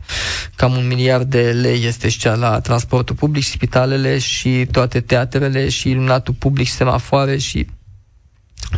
cam 0.57 0.77
un 0.77 0.87
miliard 0.87 1.31
de 1.31 1.51
lei 1.51 1.85
este 1.85 2.09
și 2.09 2.19
cea 2.19 2.35
la 2.35 2.61
transportul 2.61 3.17
public, 3.17 3.43
și 3.43 3.51
spitalele 3.51 4.19
și 4.19 4.67
toate 4.71 5.01
teatrele 5.01 5.69
și 5.69 5.91
iluminatul 5.91 6.35
public 6.35 6.67
și 6.67 6.73
semafoare 6.73 7.37
și 7.37 7.67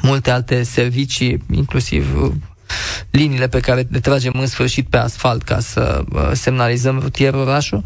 multe 0.02 0.30
alte 0.30 0.62
servicii, 0.62 1.42
inclusiv 1.50 2.32
liniile 3.10 3.48
pe 3.48 3.60
care 3.60 3.86
le 3.90 4.00
tragem 4.00 4.32
în 4.38 4.46
sfârșit 4.46 4.86
pe 4.88 4.96
asfalt 4.96 5.42
ca 5.42 5.60
să 5.60 6.04
uh, 6.12 6.30
semnalizăm 6.32 6.98
rutier 6.98 7.34
orașul, 7.34 7.82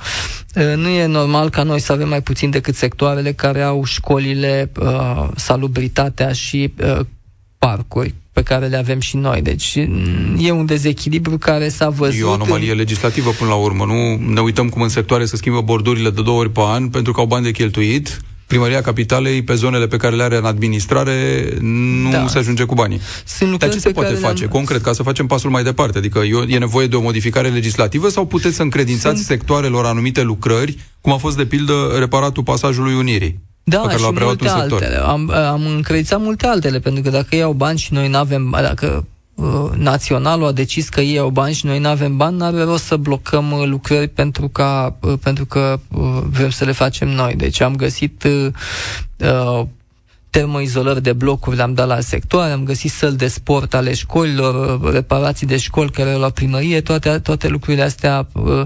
nu 0.76 0.88
e 0.88 1.06
normal 1.06 1.50
ca 1.50 1.62
noi 1.62 1.80
să 1.80 1.92
avem 1.92 2.08
mai 2.08 2.22
puțin 2.22 2.50
decât 2.50 2.74
sectoarele 2.74 3.32
care 3.32 3.62
au 3.62 3.84
școlile, 3.84 4.70
uh, 4.80 5.28
salubritatea 5.36 6.32
și 6.32 6.72
uh, 6.78 7.00
parcuri 7.58 8.14
pe 8.32 8.42
care 8.42 8.66
le 8.66 8.76
avem 8.76 9.00
și 9.00 9.16
noi. 9.16 9.42
Deci 9.42 9.74
e 10.38 10.50
un 10.50 10.66
dezechilibru 10.66 11.38
care 11.38 11.68
s-a 11.68 11.88
văzut... 11.88 12.20
E 12.20 12.24
o 12.24 12.32
anomalie 12.32 12.70
în... 12.70 12.76
legislativă 12.76 13.30
până 13.30 13.50
la 13.50 13.56
urmă. 13.56 13.84
Nu 13.84 14.16
ne 14.32 14.40
uităm 14.40 14.68
cum 14.68 14.82
în 14.82 14.88
sectoare 14.88 15.24
se 15.24 15.36
schimbă 15.36 15.60
bordurile 15.60 16.10
de 16.10 16.22
două 16.22 16.38
ori 16.38 16.50
pe 16.50 16.60
an 16.64 16.88
pentru 16.88 17.12
că 17.12 17.20
au 17.20 17.26
bani 17.26 17.44
de 17.44 17.50
cheltuit 17.50 18.20
Primăria 18.52 18.80
Capitalei, 18.80 19.42
pe 19.42 19.54
zonele 19.54 19.86
pe 19.86 19.96
care 19.96 20.16
le 20.16 20.22
are 20.22 20.36
în 20.36 20.44
administrare, 20.44 21.48
nu 21.60 22.10
da. 22.10 22.26
se 22.26 22.38
ajunge 22.38 22.64
cu 22.64 22.74
banii. 22.74 23.00
Sunt 23.24 23.58
Dar 23.58 23.70
ce 23.70 23.78
se 23.78 23.90
poate 23.90 24.14
face 24.14 24.46
concret 24.46 24.82
ca 24.82 24.92
să 24.92 25.02
facem 25.02 25.26
pasul 25.26 25.50
mai 25.50 25.62
departe? 25.62 25.98
Adică 25.98 26.20
e 26.48 26.58
nevoie 26.58 26.86
de 26.86 26.96
o 26.96 27.00
modificare 27.00 27.48
legislativă 27.48 28.08
sau 28.08 28.26
puteți 28.26 28.56
să 28.56 28.62
încredințați 28.62 29.14
Sunt... 29.14 29.26
sectoarelor 29.26 29.84
anumite 29.84 30.22
lucrări, 30.22 30.78
cum 31.00 31.12
a 31.12 31.16
fost 31.16 31.36
de 31.36 31.46
pildă 31.46 31.96
reparatul 31.98 32.42
pasajului 32.42 32.94
Unirii? 32.94 33.40
Da, 33.64 33.78
pe 33.78 33.86
care 33.86 33.98
și 33.98 34.10
multe 34.10 34.48
altele. 34.48 34.96
Am, 34.96 35.30
am 35.30 35.66
încredințat 35.66 36.20
multe 36.20 36.46
altele, 36.46 36.78
pentru 36.78 37.02
că 37.02 37.10
dacă 37.10 37.36
iau 37.36 37.52
bani 37.52 37.78
și 37.78 37.92
noi 37.92 38.08
nu 38.08 38.18
avem, 38.18 38.56
dacă 38.60 38.86
Uh, 38.86 39.08
naționalul 39.76 40.46
a 40.46 40.52
decis 40.52 40.88
că 40.88 41.00
ei 41.00 41.18
au 41.18 41.28
bani 41.30 41.54
și 41.54 41.66
noi 41.66 41.78
nu 41.78 41.88
avem 41.88 42.16
bani, 42.16 42.36
n-are 42.36 42.62
rost 42.62 42.84
să 42.84 42.96
blocăm 42.96 43.50
uh, 43.50 43.66
lucrări 43.66 44.08
pentru, 44.08 44.48
ca, 44.48 44.96
uh, 45.00 45.12
pentru 45.22 45.44
că 45.46 45.78
vrem 46.30 46.50
să 46.50 46.64
le 46.64 46.72
facem 46.72 47.08
noi. 47.08 47.34
Deci 47.34 47.60
am 47.60 47.76
găsit 47.76 48.24
uh, 48.24 49.62
termoizolări 50.30 51.02
de 51.02 51.12
blocuri 51.12 51.56
le-am 51.56 51.74
dat 51.74 51.86
la 51.86 52.00
sectoare, 52.00 52.52
am 52.52 52.64
găsit 52.64 52.90
săli 52.90 53.16
de 53.16 53.26
sport 53.26 53.74
ale 53.74 53.94
școlilor, 53.94 54.80
reparații 54.92 55.46
de 55.46 55.56
școli 55.56 55.90
care 55.90 56.12
la 56.12 56.30
primărie, 56.30 56.80
toate, 56.80 57.18
toate 57.18 57.48
lucrurile 57.48 57.82
astea 57.82 58.26
uh, 58.32 58.62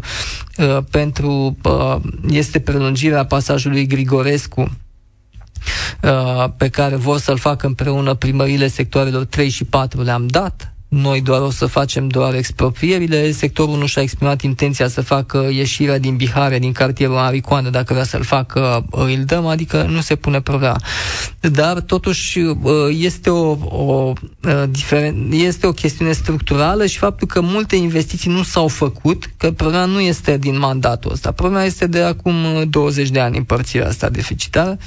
uh, 0.58 0.78
pentru 0.90 1.56
uh, 1.62 1.96
este 2.30 2.60
prelungirea 2.60 3.24
pasajului 3.24 3.86
Grigorescu 3.86 4.60
Uh, 4.60 4.85
pe 6.56 6.68
care 6.68 6.96
vor 6.96 7.18
să-l 7.18 7.38
facă 7.38 7.66
împreună 7.66 8.14
primările 8.14 8.68
sectoarelor 8.68 9.24
3 9.24 9.48
și 9.48 9.64
4 9.64 10.02
le-am 10.02 10.26
dat 10.26 10.75
noi 10.88 11.20
doar 11.20 11.40
o 11.40 11.50
să 11.50 11.66
facem 11.66 12.08
doar 12.08 12.34
exproprierile, 12.34 13.30
sectorul 13.30 13.78
nu 13.78 13.86
și-a 13.86 14.02
exprimat 14.02 14.42
intenția 14.42 14.88
să 14.88 15.00
facă 15.00 15.48
ieșirea 15.50 15.98
din 15.98 16.16
Bihare, 16.16 16.58
din 16.58 16.72
cartierul 16.72 17.16
Aricoană, 17.16 17.70
dacă 17.70 17.92
vrea 17.92 18.04
să-l 18.04 18.22
facă, 18.22 18.84
îl 18.90 19.22
dăm, 19.26 19.46
adică 19.46 19.82
nu 19.82 20.00
se 20.00 20.16
pune 20.16 20.40
problema. 20.40 20.76
Dar 21.40 21.80
totuși 21.80 22.40
este 22.88 23.30
o, 23.30 23.56
o, 23.60 24.12
este 25.30 25.66
o 25.66 25.72
chestiune 25.72 26.12
structurală 26.12 26.86
și 26.86 26.98
faptul 26.98 27.26
că 27.26 27.40
multe 27.40 27.76
investiții 27.76 28.30
nu 28.30 28.42
s-au 28.42 28.68
făcut, 28.68 29.30
că 29.36 29.50
problema 29.50 29.84
nu 29.84 30.00
este 30.00 30.36
din 30.36 30.58
mandatul 30.58 31.12
ăsta, 31.12 31.32
problema 31.32 31.64
este 31.64 31.86
de 31.86 32.02
acum 32.02 32.34
20 32.70 33.10
de 33.10 33.20
ani 33.20 33.36
împărțirea 33.36 33.88
asta 33.88 34.08
deficitară. 34.08 34.78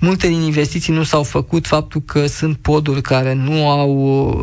Multe 0.00 0.26
din 0.26 0.40
investiții 0.40 0.92
nu 0.92 1.02
s-au 1.02 1.22
făcut, 1.22 1.66
faptul 1.66 2.02
că 2.06 2.26
sunt 2.26 2.56
poduri 2.56 3.00
care 3.02 3.34
nu 3.34 3.68
au, 3.68 3.94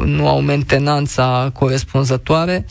nu 0.06 0.28
au 0.28 0.42
mentenat 0.42 0.96
finanța 0.98 1.50
corespunzătoare 1.54 2.66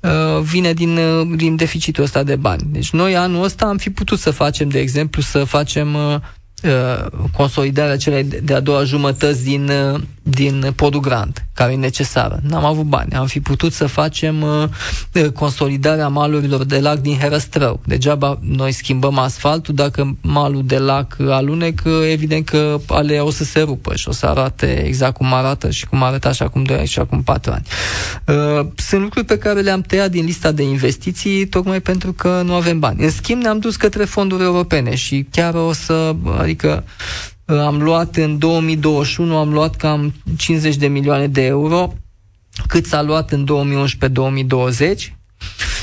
uh, 0.00 0.42
vine 0.42 0.72
din, 0.72 0.96
uh, 0.96 1.26
din 1.36 1.56
deficitul 1.56 2.04
ăsta 2.04 2.22
de 2.22 2.36
bani. 2.36 2.62
Deci 2.66 2.90
noi 2.90 3.16
anul 3.16 3.44
ăsta 3.44 3.66
am 3.66 3.76
fi 3.76 3.90
putut 3.90 4.18
să 4.18 4.30
facem, 4.30 4.68
de 4.68 4.78
exemplu, 4.78 5.22
să 5.22 5.44
facem 5.44 5.94
uh, 5.94 6.16
Uh, 6.62 7.06
consolidarea 7.36 7.96
celei 7.96 8.24
de-a 8.24 8.60
doua 8.60 8.84
jumătăți 8.84 9.44
din, 9.44 9.68
uh, 9.68 10.00
din 10.34 10.72
podul 10.76 11.00
Grand, 11.00 11.44
care 11.54 11.72
e 11.72 11.76
necesară. 11.76 12.40
N-am 12.48 12.64
avut 12.64 12.84
bani. 12.84 13.12
Am 13.12 13.26
fi 13.26 13.40
putut 13.40 13.72
să 13.72 13.86
facem 13.86 14.42
uh, 14.42 15.28
consolidarea 15.34 16.08
malurilor 16.08 16.64
de 16.64 16.80
lac 16.80 16.98
din 16.98 17.18
Herăstrău. 17.18 17.80
Degeaba 17.84 18.38
noi 18.40 18.72
schimbăm 18.72 19.18
asfaltul, 19.18 19.74
dacă 19.74 20.16
malul 20.20 20.62
de 20.64 20.78
lac 20.78 21.16
alunec, 21.28 21.82
evident 22.10 22.44
că 22.44 22.80
alea 22.86 23.24
o 23.24 23.30
să 23.30 23.44
se 23.44 23.60
rupă 23.60 23.94
și 23.94 24.08
o 24.08 24.12
să 24.12 24.26
arate 24.26 24.84
exact 24.86 25.16
cum 25.16 25.32
arată 25.32 25.70
și 25.70 25.86
cum 25.86 26.02
arăta 26.02 26.28
așa 26.28 26.44
acum 26.44 26.62
2 26.62 26.76
ani 26.76 26.86
și 26.86 26.98
acum 26.98 27.22
4 27.22 27.52
ani. 27.52 27.64
Sunt 28.76 29.02
lucruri 29.02 29.26
pe 29.26 29.38
care 29.38 29.60
le-am 29.60 29.80
tăiat 29.80 30.10
din 30.10 30.24
lista 30.24 30.52
de 30.52 30.62
investiții 30.62 31.46
tocmai 31.46 31.80
pentru 31.80 32.12
că 32.12 32.42
nu 32.44 32.54
avem 32.54 32.78
bani. 32.78 33.04
În 33.04 33.10
schimb, 33.10 33.42
ne-am 33.42 33.58
dus 33.58 33.76
către 33.76 34.04
fonduri 34.04 34.42
europene 34.42 34.94
și 34.94 35.26
chiar 35.30 35.54
o 35.54 35.72
să 35.72 36.14
Adică 36.38 36.84
uh, 36.86 37.31
am 37.60 37.82
luat 37.82 38.16
în 38.16 38.38
2021, 38.38 39.36
am 39.36 39.52
luat 39.52 39.76
cam 39.76 40.14
50 40.36 40.76
de 40.76 40.86
milioane 40.86 41.26
de 41.26 41.44
euro, 41.44 41.92
cât 42.66 42.86
s-a 42.86 43.02
luat 43.02 43.32
în 43.32 43.46
2011-2020 45.08 45.12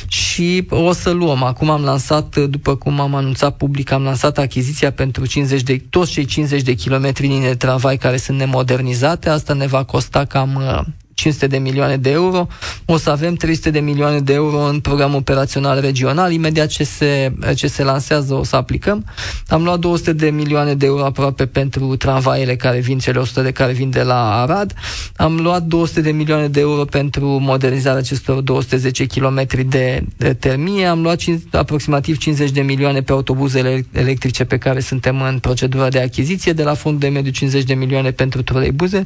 și 0.07 0.65
o 0.69 0.91
să 0.91 1.09
luăm. 1.09 1.43
Acum 1.43 1.69
am 1.69 1.83
lansat, 1.83 2.37
după 2.37 2.75
cum 2.75 2.99
am 2.99 3.15
anunțat 3.15 3.57
public, 3.57 3.91
am 3.91 4.03
lansat 4.03 4.37
achiziția 4.37 4.91
pentru 4.91 5.25
50 5.25 5.61
de, 5.61 5.83
toți 5.89 6.11
cei 6.11 6.25
50 6.25 6.61
de 6.61 6.73
kilometri 6.73 7.39
de 7.41 7.55
tramvai 7.55 7.97
care 7.97 8.17
sunt 8.17 8.37
nemodernizate. 8.37 9.29
Asta 9.29 9.53
ne 9.53 9.67
va 9.67 9.83
costa 9.83 10.25
cam 10.25 10.55
uh, 10.55 10.81
500 11.19 11.47
de 11.47 11.57
milioane 11.57 11.97
de 11.97 12.09
euro, 12.09 12.47
o 12.85 12.97
să 12.97 13.09
avem 13.09 13.33
300 13.33 13.69
de 13.69 13.79
milioane 13.79 14.19
de 14.19 14.33
euro 14.33 14.57
în 14.57 14.79
programul 14.79 15.17
operațional 15.17 15.79
regional, 15.79 16.31
imediat 16.31 16.67
ce 16.67 16.83
se, 16.83 17.33
ce 17.55 17.67
se 17.67 17.83
lansează 17.83 18.33
o 18.33 18.43
să 18.43 18.55
aplicăm. 18.55 19.05
Am 19.47 19.63
luat 19.63 19.79
200 19.79 20.13
de 20.13 20.29
milioane 20.29 20.73
de 20.73 20.85
euro 20.85 21.05
aproape 21.05 21.45
pentru 21.45 21.95
tramvaiele 21.95 22.55
care 22.55 22.79
vin, 22.79 22.99
cele 22.99 23.19
100 23.19 23.41
de 23.41 23.51
care 23.51 23.71
vin 23.71 23.89
de 23.89 24.01
la 24.01 24.41
Arad. 24.41 24.73
Am 25.15 25.39
luat 25.41 25.63
200 25.63 26.01
de 26.01 26.11
milioane 26.11 26.47
de 26.47 26.59
euro 26.59 26.85
pentru 26.85 27.25
modernizarea 27.27 27.99
acestor 27.99 28.41
210 28.41 29.05
km 29.05 29.45
de, 29.67 30.03
de 30.17 30.33
termie. 30.33 30.85
Am 30.85 31.01
luat 31.01 31.15
5, 31.17 31.41
aproximativ 31.51 32.17
50 32.17 32.51
de 32.51 32.61
milioane 32.61 33.01
pe 33.01 33.11
autobuzele 33.11 33.85
electrice 33.91 34.43
pe 34.43 34.57
care 34.57 34.79
suntem 34.79 35.21
în 35.21 35.39
procedura 35.39 35.89
de 35.89 35.99
achiziție, 35.99 36.53
de 36.53 36.63
la 36.63 36.73
fondul 36.73 36.99
de 36.99 37.07
mediu 37.07 37.31
50 37.31 37.63
de 37.63 37.73
milioane 37.73 38.11
pentru 38.11 38.41
troleibuze. 38.41 39.03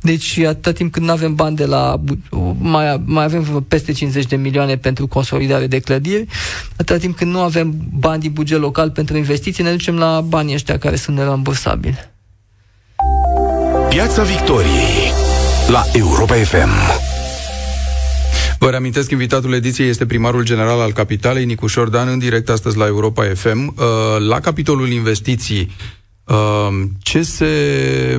Deci 0.00 0.38
atâta 0.38 0.72
timp 0.72 0.92
când 0.92 1.06
nu 1.06 1.12
avem 1.12 1.34
bani 1.34 1.47
bani 1.48 1.56
de 1.56 1.64
la... 1.64 2.00
Mai, 2.58 3.02
mai 3.04 3.24
avem 3.24 3.64
peste 3.68 3.92
50 3.92 4.26
de 4.26 4.36
milioane 4.36 4.76
pentru 4.76 5.06
consolidare 5.06 5.66
de 5.66 5.78
clădiri. 5.78 6.26
Atâta 6.72 6.98
timp 6.98 7.16
când 7.16 7.32
nu 7.32 7.40
avem 7.40 7.74
bani 7.98 8.20
din 8.20 8.32
buget 8.32 8.60
local 8.60 8.90
pentru 8.90 9.16
investiții, 9.16 9.64
ne 9.64 9.70
ducem 9.70 9.98
la 9.98 10.20
banii 10.20 10.54
ăștia 10.54 10.78
care 10.78 10.96
sunt 10.96 11.16
nerambursabili. 11.16 11.98
Piața 13.88 14.22
Victoriei 14.22 15.12
la 15.68 15.84
Europa 15.92 16.34
FM. 16.34 16.70
Vă 18.58 18.70
reamintesc, 18.70 19.10
invitatul 19.10 19.52
ediției 19.52 19.88
este 19.88 20.06
primarul 20.06 20.44
general 20.44 20.80
al 20.80 20.92
Capitalei, 20.92 21.44
Nicu 21.44 21.66
Șordan, 21.66 22.08
în 22.08 22.18
direct 22.18 22.48
astăzi 22.48 22.76
la 22.76 22.86
Europa 22.86 23.24
FM. 23.34 23.74
Uh, 23.76 23.84
la 24.28 24.40
capitolul 24.40 24.88
investiții, 24.88 25.70
uh, 26.24 26.68
ce 27.02 27.22
se 27.22 27.46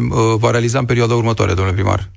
uh, 0.09 0.17
va 0.37 0.51
realiza 0.51 0.79
în 0.79 0.85
perioada 0.85 1.15
următoare, 1.15 1.53
domnule 1.53 1.75
primar? 1.75 2.09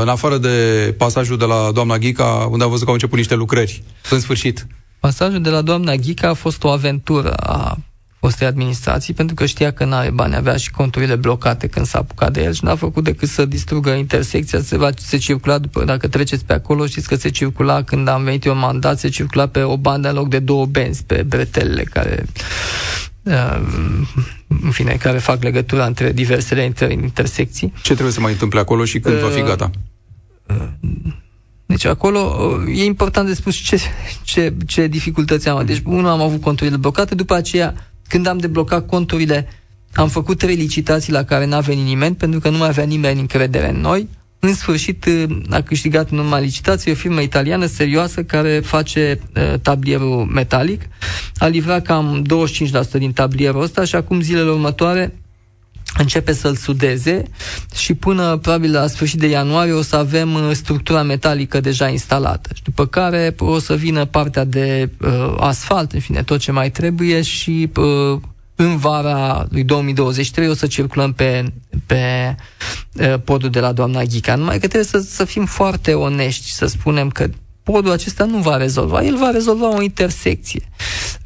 În 0.00 0.08
afară 0.08 0.38
de 0.38 0.94
pasajul 0.98 1.38
de 1.38 1.44
la 1.44 1.70
doamna 1.74 1.98
Ghica, 1.98 2.48
unde 2.50 2.64
am 2.64 2.70
văzut 2.70 2.82
că 2.82 2.88
au 2.88 2.94
început 2.94 3.18
niște 3.18 3.34
lucrări. 3.34 3.82
În 4.10 4.20
sfârșit. 4.20 4.66
Pasajul 5.00 5.40
de 5.40 5.50
la 5.50 5.60
doamna 5.60 5.94
Ghica 5.94 6.28
a 6.28 6.34
fost 6.34 6.64
o 6.64 6.68
aventură 6.68 7.32
a 7.32 7.78
fostei 8.20 8.46
administrații, 8.46 9.14
pentru 9.14 9.34
că 9.34 9.46
știa 9.46 9.70
că 9.72 9.84
nu 9.84 9.94
are 9.94 10.10
bani, 10.10 10.34
avea 10.34 10.56
și 10.56 10.70
conturile 10.70 11.14
blocate 11.14 11.66
când 11.66 11.86
s-a 11.86 11.98
apucat 11.98 12.32
de 12.32 12.42
el 12.42 12.52
și 12.52 12.64
n-a 12.64 12.76
făcut 12.76 13.04
decât 13.04 13.28
să 13.28 13.44
distrugă 13.44 13.90
intersecția, 13.90 14.60
se, 14.60 14.76
va, 14.76 14.90
se 14.96 15.16
circula, 15.16 15.58
după, 15.58 15.84
dacă 15.84 16.08
treceți 16.08 16.44
pe 16.44 16.52
acolo, 16.52 16.86
știți 16.86 17.08
că 17.08 17.16
se 17.16 17.28
circula, 17.28 17.82
când 17.82 18.08
am 18.08 18.24
venit 18.24 18.44
eu 18.44 18.52
în 18.52 18.58
mandat, 18.58 18.98
se 18.98 19.08
circula 19.08 19.46
pe 19.46 19.62
o 19.62 19.76
bandă 19.76 20.08
în 20.08 20.14
loc 20.14 20.28
de 20.28 20.38
două 20.38 20.66
benzi, 20.66 21.04
pe 21.04 21.22
bretelele 21.22 21.82
care 21.82 22.26
uh, 23.22 23.60
în 24.62 24.70
fine, 24.70 24.92
care 24.92 25.18
fac 25.18 25.42
legătura 25.42 25.86
între 25.86 26.12
diversele 26.12 26.72
inter- 26.72 26.90
intersecții. 26.90 27.72
Ce 27.82 27.92
trebuie 27.92 28.12
să 28.12 28.20
mai 28.20 28.32
întâmple 28.32 28.60
acolo 28.60 28.84
și 28.84 29.00
când 29.00 29.14
uh, 29.14 29.22
va 29.22 29.28
fi 29.28 29.40
uh, 29.40 29.46
gata? 29.46 29.70
Uh, 30.48 30.68
deci 31.66 31.84
acolo 31.84 32.18
uh, 32.18 32.78
e 32.78 32.84
important 32.84 33.28
de 33.28 33.34
spus 33.34 33.54
ce, 33.56 33.80
ce, 34.22 34.54
ce 34.66 34.86
dificultăți 34.86 35.48
am. 35.48 35.64
Deci, 35.64 35.82
unul, 35.84 36.06
am 36.10 36.20
avut 36.20 36.40
conturile 36.40 36.76
blocate, 36.76 37.14
după 37.14 37.34
aceea, 37.34 37.74
când 38.08 38.26
am 38.26 38.38
deblocat 38.38 38.86
conturile, 38.86 39.48
am 39.94 40.08
făcut 40.08 40.38
trei 40.38 40.54
licitații 40.54 41.12
la 41.12 41.22
care 41.22 41.46
n-a 41.46 41.60
venit 41.60 41.84
nimeni, 41.84 42.14
pentru 42.14 42.40
că 42.40 42.48
nu 42.48 42.56
mai 42.56 42.68
avea 42.68 42.84
nimeni 42.84 43.20
încredere 43.20 43.70
în 43.70 43.80
noi. 43.80 44.08
În 44.44 44.54
sfârșit, 44.54 45.06
a 45.50 45.60
câștigat 45.60 46.10
în 46.10 46.18
urma 46.18 46.38
licitației 46.38 46.94
o 46.94 46.96
firmă 46.96 47.20
italiană 47.20 47.66
serioasă 47.66 48.22
care 48.22 48.60
face 48.60 49.20
uh, 49.36 49.58
tablierul 49.60 50.24
metalic. 50.24 50.82
A 51.36 51.46
livrat 51.46 51.86
cam 51.86 52.26
25% 52.86 52.90
din 52.92 53.12
tablierul 53.12 53.62
ăsta 53.62 53.84
și 53.84 53.94
acum 53.94 54.20
zilele 54.20 54.50
următoare 54.50 55.14
începe 55.98 56.32
să-l 56.32 56.54
sudeze 56.54 57.22
și 57.74 57.94
până 57.94 58.36
probabil 58.36 58.72
la 58.72 58.86
sfârșit 58.86 59.18
de 59.18 59.26
ianuarie 59.26 59.72
o 59.72 59.82
să 59.82 59.96
avem 59.96 60.34
uh, 60.34 60.50
structura 60.52 61.02
metalică 61.02 61.60
deja 61.60 61.88
instalată. 61.88 62.50
Și 62.54 62.62
după 62.62 62.86
care 62.86 63.34
o 63.38 63.58
să 63.58 63.74
vină 63.74 64.04
partea 64.04 64.44
de 64.44 64.90
uh, 65.00 65.34
asfalt, 65.38 65.92
în 65.92 66.00
fine, 66.00 66.22
tot 66.22 66.38
ce 66.38 66.52
mai 66.52 66.70
trebuie 66.70 67.22
și 67.22 67.70
uh, 67.76 68.20
în 68.54 68.76
vara 68.76 69.46
lui 69.50 69.64
2023 69.64 70.48
o 70.48 70.54
să 70.54 70.66
circulăm 70.66 71.12
pe, 71.12 71.52
pe 71.86 72.34
uh, 72.92 73.14
podul 73.24 73.50
de 73.50 73.60
la 73.60 73.72
doamna 73.72 74.02
Ghica. 74.02 74.34
Numai 74.34 74.58
că 74.58 74.66
trebuie 74.66 74.84
să, 74.84 74.98
să 74.98 75.24
fim 75.24 75.46
foarte 75.46 75.94
onești, 75.94 76.50
să 76.50 76.66
spunem 76.66 77.10
că 77.10 77.28
podul 77.62 77.90
acesta 77.90 78.24
nu 78.24 78.38
va 78.38 78.56
rezolva. 78.56 79.02
El 79.02 79.16
va 79.16 79.30
rezolva 79.30 79.76
o 79.76 79.82
intersecție. 79.82 80.68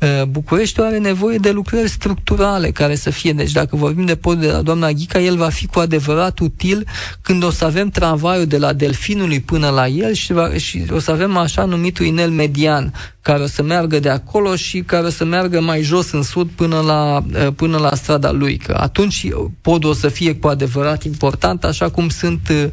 Uh, 0.07 0.23
Bucureștiul 0.25 0.87
are 0.87 0.99
nevoie 0.99 1.39
de 1.39 1.51
lucrări 1.51 1.89
structurale 1.89 2.71
care 2.71 2.95
să 2.95 3.11
fie. 3.11 3.33
Deci 3.33 3.53
dacă 3.53 3.77
vorbim 3.77 4.05
de 4.05 4.17
podul 4.17 4.41
de 4.41 4.51
la 4.51 4.63
doamna 4.63 4.91
Ghica, 4.91 5.21
el 5.21 5.37
va 5.37 5.49
fi 5.49 5.67
cu 5.67 5.79
adevărat 5.79 6.39
util 6.39 6.87
când 7.21 7.43
o 7.43 7.51
să 7.51 7.65
avem 7.65 7.89
tramvaiul 7.89 8.47
de 8.47 8.59
la 8.59 8.73
Delfinului 8.73 9.41
până 9.41 9.69
la 9.69 9.87
el 9.87 10.13
și, 10.13 10.33
va, 10.33 10.57
și 10.57 10.85
o 10.91 10.99
să 10.99 11.11
avem 11.11 11.37
așa 11.37 11.65
numitul 11.65 12.07
inel 12.07 12.31
median 12.31 12.93
care 13.21 13.43
o 13.43 13.47
să 13.47 13.63
meargă 13.63 13.99
de 13.99 14.09
acolo 14.09 14.57
și 14.57 14.81
care 14.81 15.07
o 15.07 15.11
să 15.11 15.25
meargă 15.25 15.61
mai 15.61 15.83
jos 15.83 16.11
în 16.11 16.23
sud 16.23 16.49
până 16.55 16.81
la, 16.81 17.25
uh, 17.35 17.53
până 17.57 17.79
la 17.79 17.95
strada 17.95 18.33
lui. 18.33 18.57
Că 18.57 18.77
atunci 18.81 19.29
podul 19.61 19.91
o 19.91 19.95
să 19.95 20.09
fie 20.09 20.35
cu 20.35 20.49
adevărat 20.49 21.05
important, 21.05 21.65
așa 21.65 21.91
cum 21.91 22.09
sunt 22.09 22.49
uh, 22.51 22.65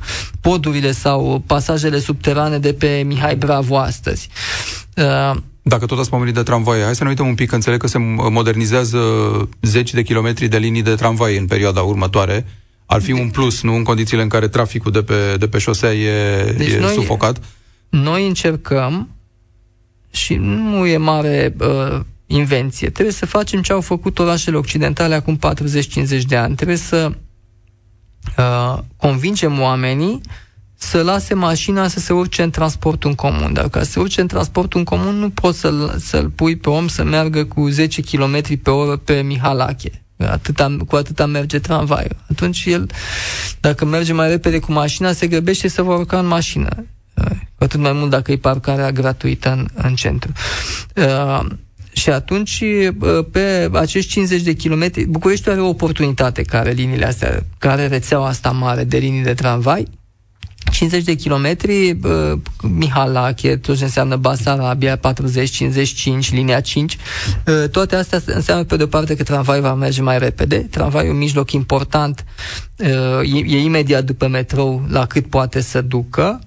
podurile 0.42 0.92
sau 0.92 1.44
pasajele 1.46 2.00
subterane 2.00 2.58
de 2.58 2.74
pe 2.74 3.04
Mihai 3.06 3.36
Bravo 3.36 3.78
astăzi. 3.78 4.30
Dacă 5.66 5.86
tot 5.86 6.00
ați 6.00 6.10
pomenit 6.10 6.34
de 6.34 6.44
tramvaie, 6.44 6.84
hai 6.84 6.96
să 6.96 7.04
ne 7.04 7.10
uităm 7.10 7.28
un 7.28 7.36
pic, 7.36 7.50
că 7.50 7.56
înțeleg 7.56 7.80
că 7.80 7.88
se 7.88 7.98
modernizează 8.30 9.00
zeci 9.62 9.94
de 9.94 10.04
kilometri 10.04 10.48
de 10.48 10.58
linii 10.58 10.82
de 10.82 10.96
tramvai 10.96 11.38
în 11.38 11.46
perioada 11.46 11.82
următoare. 11.82 12.46
Ar 12.86 13.02
fi 13.02 13.12
un 13.12 13.30
plus, 13.30 13.62
nu 13.62 13.76
în 13.76 13.84
condițiile 13.84 14.22
în 14.22 14.30
care 14.30 14.48
traficul 14.48 14.92
de 14.92 15.04
pe, 15.04 15.36
de 15.40 15.48
pe 15.48 15.58
șosea 15.58 15.94
e, 15.94 16.44
deci 16.58 16.72
e 16.72 16.80
noi, 16.80 16.94
sufocat? 16.94 17.44
Noi 17.90 18.28
încercăm 18.28 19.10
și 20.12 20.36
nu 20.36 20.86
e 20.86 20.98
mare 20.98 21.56
uh, 21.60 22.00
invenție. 22.26 22.90
Trebuie 22.90 23.14
să 23.14 23.26
facem 23.26 23.62
ce 23.62 23.74
au 23.74 23.82
făcut 23.82 24.20
orașele 24.20 24.58
occidentale 24.58 25.16
acum 25.16 25.40
40-50 26.18 26.22
de 26.28 26.36
ani. 26.36 26.56
Trebuie 26.56 26.78
să 26.78 27.12
uh, 28.38 28.80
convingem 28.98 29.60
oamenii 29.60 30.22
să 30.84 31.02
lase 31.02 31.34
mașina 31.34 31.88
să 31.88 32.00
se 32.00 32.14
urce 32.14 32.44
în 32.44 32.50
transportul 32.50 33.10
în 33.10 33.16
comun. 33.16 33.54
Dar 33.54 33.70
ca 33.70 33.84
să 33.84 33.92
se 33.92 34.00
urce 34.00 34.22
în 34.22 34.28
transportul 34.28 34.80
în 34.80 34.86
comun, 34.86 35.16
nu 35.16 35.30
poți 35.30 35.60
să-l, 35.60 35.96
să-l 36.00 36.30
pui 36.30 36.56
pe 36.56 36.70
om 36.70 36.88
să 36.88 37.04
meargă 37.04 37.46
cu 37.46 37.68
10 37.70 38.02
km 38.02 38.62
pe 38.64 38.70
oră 38.70 38.96
pe 38.96 39.22
Mihalache. 39.22 39.92
Atâta, 40.18 40.76
cu 40.88 40.96
atâta 40.96 41.26
merge 41.26 41.60
tramvaiul. 41.60 42.16
Atunci 42.30 42.66
el, 42.66 42.90
dacă 43.60 43.86
merge 43.86 44.14
mai 44.14 44.30
repede 44.30 44.60
cu 44.60 44.72
mașina, 44.72 45.12
se 45.12 45.28
grăbește 45.28 45.68
să 45.68 45.82
va 45.82 45.96
urca 45.96 46.20
în 46.20 46.28
mașină. 46.28 46.86
Cu 47.56 47.64
atât 47.64 47.80
mai 47.80 47.92
mult 47.92 48.10
dacă 48.10 48.32
e 48.32 48.38
parcarea 48.38 48.92
gratuită 48.92 49.52
în, 49.52 49.68
în 49.74 49.96
centru. 49.96 50.32
Uh, 50.96 51.46
și 51.92 52.10
atunci, 52.10 52.64
uh, 53.00 53.26
pe 53.32 53.70
acești 53.74 54.12
50 54.12 54.42
de 54.42 54.54
kilometri, 54.54 55.06
Bucureștiul 55.06 55.54
are 55.54 55.64
o 55.64 55.68
oportunitate 55.68 56.42
care 56.42 56.72
liniile 56.72 57.06
astea, 57.06 57.44
care 57.58 57.88
rețeaua 57.88 58.28
asta 58.28 58.52
mare 58.52 58.84
de 58.84 58.98
linii 58.98 59.24
de 59.24 59.34
tramvai, 59.34 59.88
50 60.74 61.04
de 61.04 61.14
kilometri, 61.16 61.98
uh, 62.04 62.40
Mihalache, 62.62 63.58
tot 63.58 63.78
ce 63.78 63.84
înseamnă 63.84 64.16
Basarabia, 64.16 64.98
40, 64.98 65.50
55, 65.50 66.32
linia 66.32 66.60
5, 66.60 66.98
uh, 67.48 67.70
toate 67.70 67.96
astea 67.96 68.22
înseamnă 68.26 68.64
pe 68.64 68.76
de-o 68.76 68.88
parte 68.88 69.16
că 69.16 69.24
tramvaiul 69.24 69.62
va 69.64 69.74
merge 69.74 70.02
mai 70.02 70.18
repede, 70.20 70.58
tramvaiul 70.58 71.12
un 71.12 71.18
mijloc 71.18 71.52
important, 71.52 72.26
uh, 72.78 72.88
e, 73.34 73.56
e 73.56 73.64
imediat 73.64 74.04
după 74.04 74.28
metrou 74.28 74.86
la 74.90 75.06
cât 75.06 75.28
poate 75.28 75.62
să 75.62 75.82
ducă, 75.82 76.42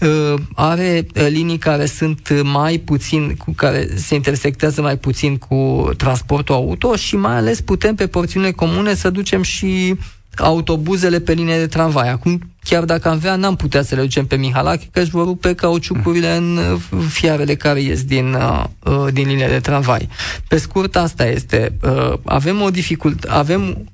uh, 0.00 0.34
are 0.54 1.06
uh, 1.14 1.26
linii 1.28 1.58
care 1.58 1.86
sunt 1.86 2.42
mai 2.42 2.78
puțin, 2.78 3.34
cu 3.34 3.52
care 3.52 3.88
se 3.96 4.14
intersectează 4.14 4.80
mai 4.80 4.96
puțin 4.96 5.36
cu 5.36 5.90
transportul 5.96 6.54
auto 6.54 6.96
și 6.96 7.16
mai 7.16 7.36
ales 7.36 7.60
putem 7.60 7.94
pe 7.94 8.06
porțiune 8.06 8.50
comune 8.50 8.94
să 8.94 9.10
ducem 9.10 9.42
și 9.42 9.94
autobuzele 10.36 11.20
pe 11.20 11.32
linie 11.32 11.58
de 11.58 11.66
tramvai. 11.66 12.10
Acum, 12.10 12.40
chiar 12.68 12.84
dacă 12.84 13.08
am 13.08 13.18
vrea, 13.18 13.36
n-am 13.36 13.56
putea 13.56 13.82
să 13.82 13.94
le 13.94 14.00
ducem 14.00 14.26
pe 14.26 14.36
Mihalache, 14.36 14.88
că 14.92 15.00
își 15.00 15.10
vor 15.10 15.24
rupe 15.24 15.54
cauciucurile 15.54 16.36
în 16.36 16.56
uh, 16.56 17.04
fiarele 17.08 17.54
care 17.54 17.80
ies 17.80 18.04
din, 18.04 18.32
uh, 18.32 18.64
uh, 18.84 19.12
din 19.12 19.28
linie 19.28 19.46
de 19.46 19.60
tramvai. 19.60 20.08
Pe 20.48 20.58
scurt, 20.58 20.96
asta 20.96 21.26
este. 21.26 21.76
Avem 22.24 22.60
o 22.60 22.70
dificultate, 22.70 23.34
avem 23.34 23.88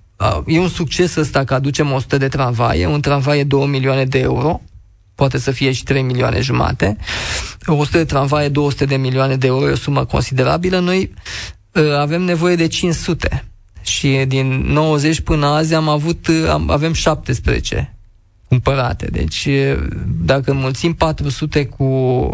E 0.47 0.59
un 0.59 0.69
succes 0.69 1.15
ăsta 1.15 1.45
că 1.45 1.55
aducem 1.55 1.93
100 1.93 2.17
de 2.17 2.29
tramvaie, 2.29 2.87
un 2.87 3.01
tramvai 3.01 3.39
e 3.39 3.45
2 3.45 3.67
milioane 3.67 4.05
de 4.05 4.19
euro, 4.19 4.61
poate 5.15 5.39
să 5.39 5.51
fie 5.51 5.73
și 5.73 5.83
3 5.83 6.03
milioane 6.03 6.41
jumate. 6.41 6.97
100 7.67 7.97
de 7.97 8.05
tramvaie, 8.05 8.49
200 8.49 8.85
de 8.85 8.97
milioane 8.97 9.37
de 9.37 9.47
euro 9.47 9.69
e 9.69 9.73
o 9.73 9.77
sumă 9.77 10.05
considerabilă. 10.05 10.79
Noi 10.79 11.15
avem 11.99 12.23
nevoie 12.23 12.57
de 12.57 12.67
500 12.67 13.45
și 13.83 14.25
din 14.27 14.47
90 14.67 15.21
până 15.21 15.47
azi 15.47 15.75
am 15.75 15.89
avut, 15.89 16.29
am, 16.51 16.71
avem 16.71 16.93
17 16.93 17.94
cumpărate. 18.55 19.09
Deci, 19.13 19.49
dacă 20.25 20.51
înmulțim 20.51 20.95
400 20.95 21.67
cu, 21.67 21.87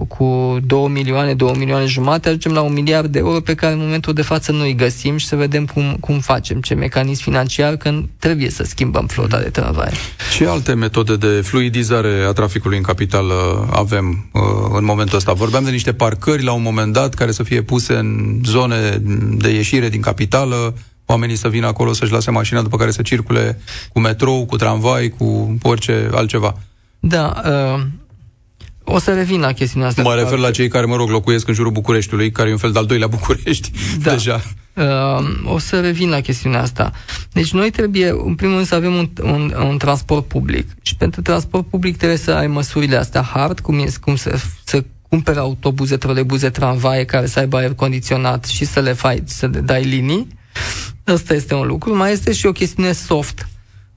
cu 0.08 0.58
2 0.66 0.88
milioane, 0.88 1.34
2 1.34 1.52
milioane 1.56 1.86
jumate, 1.86 2.28
ajungem 2.28 2.52
la 2.52 2.60
un 2.60 2.72
miliard 2.72 3.12
de 3.12 3.18
euro 3.18 3.40
pe 3.40 3.54
care 3.54 3.72
în 3.72 3.78
momentul 3.78 4.12
de 4.12 4.22
față 4.22 4.52
nu 4.52 4.62
îi 4.62 4.74
găsim 4.74 5.16
și 5.16 5.26
să 5.26 5.36
vedem 5.36 5.64
cum, 5.64 5.96
cum 6.00 6.18
facem, 6.18 6.60
ce 6.60 6.74
mecanism 6.74 7.22
financiar, 7.22 7.76
când 7.76 8.08
trebuie 8.18 8.50
să 8.50 8.64
schimbăm 8.64 9.06
flota 9.06 9.38
de 9.38 9.48
tramvai. 9.48 9.90
Ce 10.36 10.46
alte 10.46 10.74
metode 10.74 11.16
de 11.16 11.26
fluidizare 11.26 12.24
a 12.28 12.32
traficului 12.32 12.76
în 12.76 12.82
capitală 12.82 13.34
avem 13.72 14.28
uh, 14.32 14.42
în 14.74 14.84
momentul 14.84 15.16
ăsta? 15.16 15.32
Vorbeam 15.32 15.64
de 15.64 15.70
niște 15.70 15.92
parcări 15.92 16.44
la 16.44 16.52
un 16.52 16.62
moment 16.62 16.92
dat 16.92 17.14
care 17.14 17.32
să 17.32 17.42
fie 17.42 17.62
puse 17.62 17.94
în 17.94 18.40
zone 18.44 19.02
de 19.36 19.50
ieșire 19.50 19.88
din 19.88 20.00
capitală, 20.00 20.74
oamenii 21.10 21.36
să 21.36 21.48
vină 21.48 21.66
acolo 21.66 21.92
să-și 21.92 22.12
lase 22.12 22.30
mașina, 22.30 22.62
după 22.62 22.76
care 22.76 22.90
să 22.90 23.02
circule 23.02 23.60
cu 23.92 24.00
metrou, 24.00 24.46
cu 24.46 24.56
tramvai, 24.56 25.08
cu 25.18 25.58
orice 25.62 26.08
altceva. 26.12 26.56
Da, 27.00 27.42
uh, 27.44 27.82
o 28.84 28.98
să 28.98 29.14
revin 29.14 29.40
la 29.40 29.52
chestiunea 29.52 29.88
asta. 29.88 30.02
Mă 30.02 30.14
refer 30.14 30.38
la 30.38 30.50
cei 30.50 30.68
care, 30.68 30.86
mă 30.86 30.96
rog, 30.96 31.08
locuiesc 31.08 31.48
în 31.48 31.54
jurul 31.54 31.72
Bucureștiului, 31.72 32.30
care 32.30 32.48
e 32.48 32.52
un 32.52 32.58
fel 32.58 32.72
de-al 32.72 32.86
doilea 32.86 33.06
București, 33.16 33.70
da. 34.02 34.10
deja. 34.10 34.42
Uh, 34.74 35.52
o 35.52 35.58
să 35.58 35.80
revin 35.80 36.08
la 36.08 36.20
chestiunea 36.20 36.60
asta. 36.60 36.92
Deci 37.32 37.52
noi 37.52 37.70
trebuie, 37.70 38.08
în 38.08 38.34
primul 38.34 38.54
rând, 38.54 38.66
să 38.66 38.74
avem 38.74 38.94
un, 38.94 39.08
un, 39.22 39.54
un 39.68 39.78
transport 39.78 40.24
public. 40.24 40.68
Și 40.82 40.96
pentru 40.96 41.22
transport 41.22 41.66
public 41.66 41.96
trebuie 41.96 42.18
să 42.18 42.32
ai 42.32 42.46
măsurile 42.46 42.96
astea 42.96 43.22
hard, 43.22 43.60
cum, 43.60 43.78
e, 43.78 43.86
cum 44.00 44.16
să, 44.16 44.40
să 44.64 44.84
cumperi 45.08 45.38
autobuze, 45.38 45.96
trolebuze, 45.96 46.48
tramvaie 46.50 47.04
care 47.04 47.26
să 47.26 47.38
aibă 47.38 47.56
aer 47.56 47.74
condiționat 47.74 48.44
și 48.44 48.64
să 48.64 48.80
le 48.80 48.92
faci, 48.92 49.22
să 49.24 49.46
le 49.46 49.60
dai 49.60 49.84
linii. 49.84 50.26
Ăsta 51.06 51.34
este 51.34 51.54
un 51.54 51.66
lucru. 51.66 51.96
Mai 51.96 52.12
este 52.12 52.32
și 52.32 52.46
o 52.46 52.52
chestiune 52.52 52.92
soft. 52.92 53.48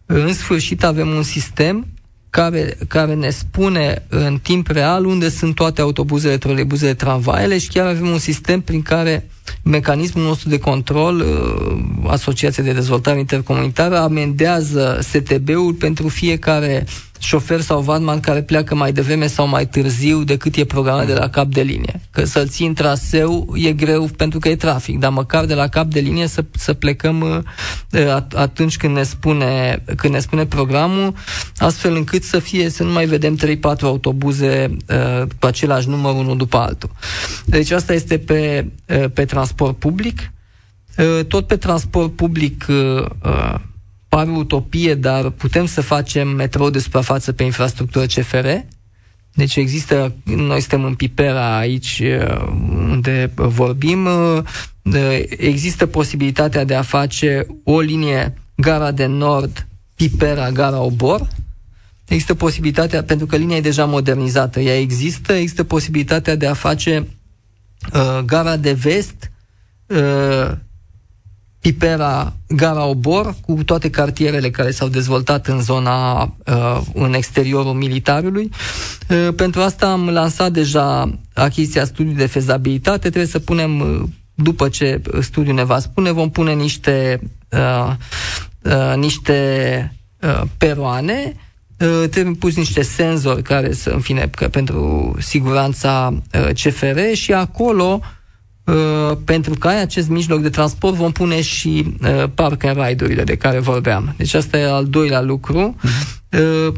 În 0.05 0.33
sfârșit 0.33 0.83
avem 0.83 1.09
un 1.09 1.23
sistem 1.23 1.87
care, 2.29 2.77
care 2.87 3.13
ne 3.13 3.29
spune 3.29 4.05
în 4.09 4.39
timp 4.41 4.67
real 4.67 5.05
unde 5.05 5.29
sunt 5.29 5.55
toate 5.55 5.81
autobuzele, 5.81 6.37
trolebuzele, 6.37 6.93
tramvaiele 6.93 7.57
și 7.57 7.67
chiar 7.67 7.87
avem 7.87 8.07
un 8.07 8.17
sistem 8.17 8.61
prin 8.61 8.81
care 8.81 9.29
mecanismul 9.63 10.23
nostru 10.23 10.49
de 10.49 10.59
control, 10.59 11.19
uh, 11.19 12.11
Asociația 12.11 12.63
de 12.63 12.73
Dezvoltare 12.73 13.19
Intercomunitară, 13.19 13.97
amendează 13.97 14.99
STB-ul 15.01 15.73
pentru 15.73 16.07
fiecare 16.07 16.85
șofer 17.23 17.61
sau 17.61 17.81
vanman 17.81 18.19
care 18.19 18.41
pleacă 18.41 18.75
mai 18.75 18.91
devreme 18.91 19.27
sau 19.27 19.47
mai 19.47 19.67
târziu 19.67 20.23
decât 20.23 20.55
e 20.55 20.65
programat 20.65 21.05
de 21.05 21.13
la 21.13 21.29
cap 21.29 21.45
de 21.45 21.61
linie. 21.61 22.01
Că 22.11 22.25
să-l 22.25 22.47
ții 22.47 22.67
în 22.67 22.73
traseu 22.73 23.53
e 23.55 23.71
greu 23.71 24.09
pentru 24.17 24.39
că 24.39 24.49
e 24.49 24.55
trafic, 24.55 24.99
dar 24.99 25.11
măcar 25.11 25.45
de 25.45 25.53
la 25.53 25.67
cap 25.67 25.85
de 25.85 25.99
linie 25.99 26.27
să, 26.27 26.45
să 26.51 26.73
plecăm 26.73 27.43
uh, 27.91 28.17
atunci 28.35 28.77
când 28.77 28.95
ne, 28.95 29.03
spune, 29.03 29.83
când 29.95 30.13
ne 30.13 30.19
spune 30.19 30.45
programul, 30.45 31.13
astfel 31.57 31.95
încât 31.95 32.23
să 32.23 32.39
fie 32.39 32.69
să 32.69 32.83
nu 32.83 32.91
mai 32.91 33.05
vedem 33.05 33.37
3-4 33.37 33.59
autobuze 33.81 34.77
uh, 34.89 35.27
cu 35.39 35.45
același 35.45 35.89
număr 35.89 36.13
unul 36.13 36.37
după 36.37 36.57
altul. 36.57 36.89
Deci 37.45 37.71
asta 37.71 37.93
este 37.93 38.17
pe, 38.17 38.71
uh, 38.87 39.05
pe 39.13 39.25
transport 39.25 39.77
public. 39.77 40.31
Tot 41.27 41.47
pe 41.47 41.55
transport 41.55 42.15
public 42.15 42.65
pare 44.15 44.29
utopie, 44.29 44.95
dar 44.95 45.29
putem 45.29 45.65
să 45.65 45.81
facem 45.81 46.27
metrou 46.27 46.69
de 46.69 46.79
suprafață 46.79 47.31
pe 47.31 47.43
infrastructură 47.43 48.05
CFR. 48.05 48.47
Deci 49.33 49.55
există, 49.55 50.15
noi 50.23 50.59
suntem 50.59 50.83
în 50.83 50.93
Pipera 50.95 51.57
aici 51.57 52.01
uh, 52.03 52.47
unde 52.89 53.31
vorbim, 53.35 54.05
uh, 54.05 54.43
există 55.37 55.85
posibilitatea 55.85 56.63
de 56.63 56.75
a 56.75 56.81
face 56.81 57.45
o 57.63 57.79
linie 57.79 58.33
gara 58.55 58.91
de 58.91 59.05
nord, 59.05 59.67
Pipera, 59.95 60.51
gara 60.51 60.79
Obor, 60.79 61.27
Există 62.07 62.33
posibilitatea, 62.33 63.03
pentru 63.03 63.25
că 63.25 63.35
linia 63.35 63.55
e 63.55 63.61
deja 63.61 63.85
modernizată, 63.85 64.59
ea 64.59 64.79
există, 64.79 65.33
există 65.33 65.63
posibilitatea 65.63 66.35
de 66.35 66.47
a 66.47 66.53
face 66.53 67.07
uh, 67.93 68.19
gara 68.25 68.57
de 68.57 68.73
vest, 68.73 69.31
uh, 69.87 70.51
Pipera, 71.63 72.33
Gara 72.47 72.85
Obor, 72.85 73.35
cu 73.41 73.63
toate 73.63 73.89
cartierele 73.89 74.49
care 74.49 74.71
s-au 74.71 74.87
dezvoltat 74.87 75.47
în 75.47 75.61
zona, 75.61 76.21
uh, 76.45 76.81
în 76.93 77.13
exteriorul 77.13 77.73
militarului. 77.73 78.49
Uh, 79.09 79.33
pentru 79.35 79.61
asta 79.61 79.91
am 79.91 80.09
lansat 80.09 80.51
deja 80.51 81.19
achiziția 81.33 81.85
studiului 81.85 82.19
de 82.19 82.25
fezabilitate. 82.25 82.97
Trebuie 83.09 83.25
să 83.25 83.39
punem, 83.39 83.79
uh, 83.79 84.01
după 84.33 84.69
ce 84.69 85.01
studiul 85.21 85.55
ne 85.55 85.63
va 85.63 85.79
spune, 85.79 86.11
vom 86.11 86.29
pune 86.29 86.53
niște, 86.53 87.19
uh, 87.49 87.93
uh, 88.61 88.95
niște 88.95 89.97
uh, 90.21 90.41
peroane 90.57 91.33
uh, 91.77 92.09
trebuie 92.09 92.35
pus 92.39 92.55
niște 92.55 92.81
senzori 92.81 93.41
care 93.41 93.73
să, 93.73 93.89
în 93.89 93.99
fine, 93.99 94.29
că 94.35 94.47
pentru 94.47 95.15
siguranța 95.19 96.13
uh, 96.33 96.49
CFR 96.53 96.99
și 97.13 97.33
acolo 97.33 98.01
Uh, 98.01 98.21
pentru 99.23 99.53
că 99.53 99.67
ai 99.67 99.81
acest 99.81 100.09
mijloc 100.09 100.41
de 100.41 100.49
transport 100.49 100.95
vom 100.95 101.11
pune 101.11 101.41
și 101.41 101.95
uh, 102.01 102.23
park 102.33 102.63
and 102.63 102.77
ride-urile 102.85 103.23
de 103.23 103.35
care 103.35 103.59
vorbeam. 103.59 104.13
Deci 104.17 104.33
asta 104.33 104.57
e 104.57 104.71
al 104.71 104.85
doilea 104.85 105.21
lucru. 105.21 105.75
Uh, 106.31 106.73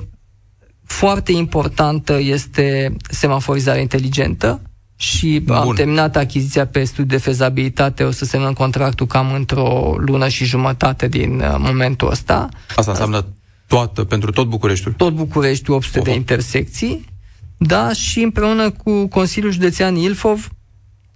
foarte 0.85 1.31
importantă 1.31 2.19
este 2.19 2.95
semaforizarea 3.09 3.81
inteligentă 3.81 4.61
și 4.95 5.39
Bun. 5.39 5.55
am 5.55 5.73
terminat 5.75 6.15
achiziția 6.15 6.67
pe 6.67 6.83
studiu 6.83 7.05
de 7.05 7.17
fezabilitate, 7.17 8.03
o 8.03 8.11
să 8.11 8.25
semnăm 8.25 8.53
contractul 8.53 9.05
cam 9.05 9.33
într-o 9.33 9.95
lună 9.97 10.27
și 10.27 10.45
jumătate 10.45 11.07
din 11.07 11.39
uh, 11.39 11.55
momentul 11.57 12.09
ăsta. 12.11 12.49
Asta 12.75 12.91
înseamnă 12.91 13.25
toată, 13.67 14.03
pentru 14.03 14.31
tot 14.31 14.47
Bucureștiul? 14.47 14.93
Tot 14.93 15.13
Bucureștiul, 15.13 15.75
800 15.75 15.99
Oho. 15.99 16.07
de 16.07 16.15
intersecții. 16.15 17.05
Da, 17.57 17.93
și 17.93 18.21
împreună 18.21 18.69
cu 18.71 19.07
Consiliul 19.07 19.51
Județean 19.51 19.95
Ilfov 19.95 20.49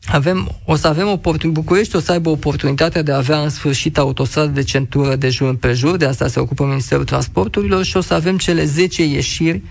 avem, 0.06 0.52
o 0.66 0.76
să 0.76 0.88
avem 0.88 1.08
oportunitate, 1.08 1.60
București 1.60 1.96
o 1.96 2.00
să 2.00 2.12
aibă 2.12 2.30
oportunitatea 2.30 3.02
de 3.02 3.12
a 3.12 3.18
avea 3.18 3.40
în 3.40 3.50
sfârșit 3.50 3.98
autostradă 3.98 4.52
de 4.52 4.64
centură 4.64 5.16
de 5.16 5.30
jur 5.30 5.50
împrejur, 5.50 5.98
de 5.98 6.06
asta 6.06 6.28
se 6.28 6.40
ocupă 6.40 6.64
Ministerul 6.64 7.06
Transporturilor 7.06 7.84
și 7.84 7.98
o 7.98 8.02
să 8.02 8.14
avem 8.14 8.38
cele 8.38 8.66
10 8.66 9.04
ieșiri 9.06 9.62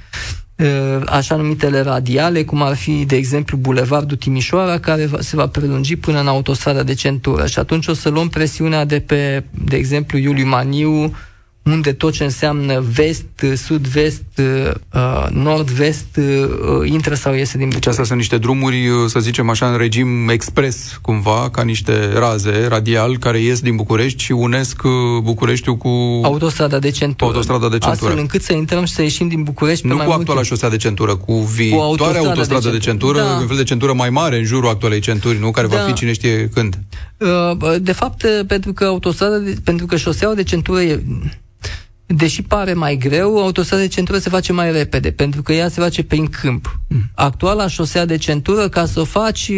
uh, 0.56 1.02
așa 1.06 1.36
numitele 1.36 1.80
radiale, 1.80 2.44
cum 2.44 2.62
ar 2.62 2.76
fi, 2.76 3.04
de 3.04 3.16
exemplu, 3.16 3.56
Bulevardul 3.56 4.16
Timișoara, 4.16 4.78
care 4.78 5.10
se 5.18 5.36
va 5.36 5.46
prelungi 5.46 5.96
până 5.96 6.20
în 6.20 6.26
autostrada 6.26 6.82
de 6.82 6.94
centură. 6.94 7.46
Și 7.46 7.58
atunci 7.58 7.86
o 7.86 7.94
să 7.94 8.08
luăm 8.08 8.28
presiunea 8.28 8.84
de 8.84 9.00
pe, 9.00 9.44
de 9.64 9.76
exemplu, 9.76 10.18
Iuliu 10.18 10.46
Maniu, 10.46 11.14
unde 11.72 11.92
tot 11.92 12.12
ce 12.12 12.24
înseamnă 12.24 12.84
vest, 12.94 13.24
sud-vest, 13.56 14.22
uh, 14.36 15.26
nord-vest 15.30 16.16
uh, 16.16 16.90
intră 16.90 17.14
sau 17.14 17.34
iese 17.34 17.56
din 17.56 17.68
București. 17.68 17.78
Deci 17.78 17.86
astea 17.86 18.04
sunt 18.04 18.18
niște 18.18 18.38
drumuri, 18.38 18.88
uh, 18.88 18.96
să 19.06 19.20
zicem 19.20 19.50
așa, 19.50 19.70
în 19.70 19.76
regim 19.76 20.28
expres, 20.28 20.98
cumva, 21.02 21.48
ca 21.52 21.62
niște 21.62 22.12
raze 22.12 22.66
radial 22.68 23.18
care 23.18 23.38
ies 23.38 23.60
din 23.60 23.76
București 23.76 24.22
și 24.22 24.32
unesc 24.32 24.82
Bucureștiul 25.22 25.76
cu 25.76 26.20
autostrada 26.22 26.78
de 26.78 26.90
centură. 26.90 27.30
Autostrada 27.30 27.68
de 27.68 27.78
centură. 27.78 28.06
Astfel 28.06 28.18
încât 28.18 28.42
să 28.42 28.52
intrăm 28.52 28.84
și 28.84 28.92
să 28.92 29.02
ieșim 29.02 29.28
din 29.28 29.42
București 29.42 29.86
Nu 29.86 29.96
pe 29.96 30.04
cu 30.04 30.10
actuala 30.10 30.42
șosea 30.42 30.68
de 30.68 30.76
centură, 30.76 31.16
cu 31.16 31.32
viitoarea 31.32 32.20
cu 32.20 32.26
autostradă 32.26 32.68
de, 32.68 32.76
de 32.76 32.78
centură, 32.78 33.18
da. 33.18 33.38
un 33.40 33.46
fel 33.46 33.56
de 33.56 33.62
centură 33.62 33.92
mai 33.92 34.10
mare 34.10 34.38
în 34.38 34.44
jurul 34.44 34.68
actualei 34.68 35.00
centuri, 35.00 35.38
nu? 35.38 35.50
Care 35.50 35.66
da. 35.66 35.76
va 35.76 35.82
fi 35.82 35.92
cine 35.92 36.12
știe 36.12 36.48
când. 36.54 36.78
De 37.80 37.92
fapt, 37.92 38.24
pentru 38.46 38.72
că 38.72 38.84
autostrada, 38.84 39.36
de, 39.36 39.56
pentru 39.64 39.86
că 39.86 39.96
șoseaua 39.96 40.34
de 40.34 40.42
centură 40.42 40.80
e 40.80 41.02
deși 42.14 42.42
pare 42.42 42.72
mai 42.72 42.96
greu, 42.96 43.38
autostrada 43.38 43.82
de 43.82 43.88
centură 43.88 44.18
se 44.18 44.28
face 44.28 44.52
mai 44.52 44.72
repede, 44.72 45.10
pentru 45.10 45.42
că 45.42 45.52
ea 45.52 45.68
se 45.68 45.80
face 45.80 46.02
prin 46.02 46.26
câmp. 46.26 46.80
Mm. 46.88 47.02
Actuala 47.14 47.68
șosea 47.68 48.04
de 48.04 48.16
centură, 48.16 48.68
ca 48.68 48.86
să 48.86 49.00
o 49.00 49.04
faci, 49.04 49.50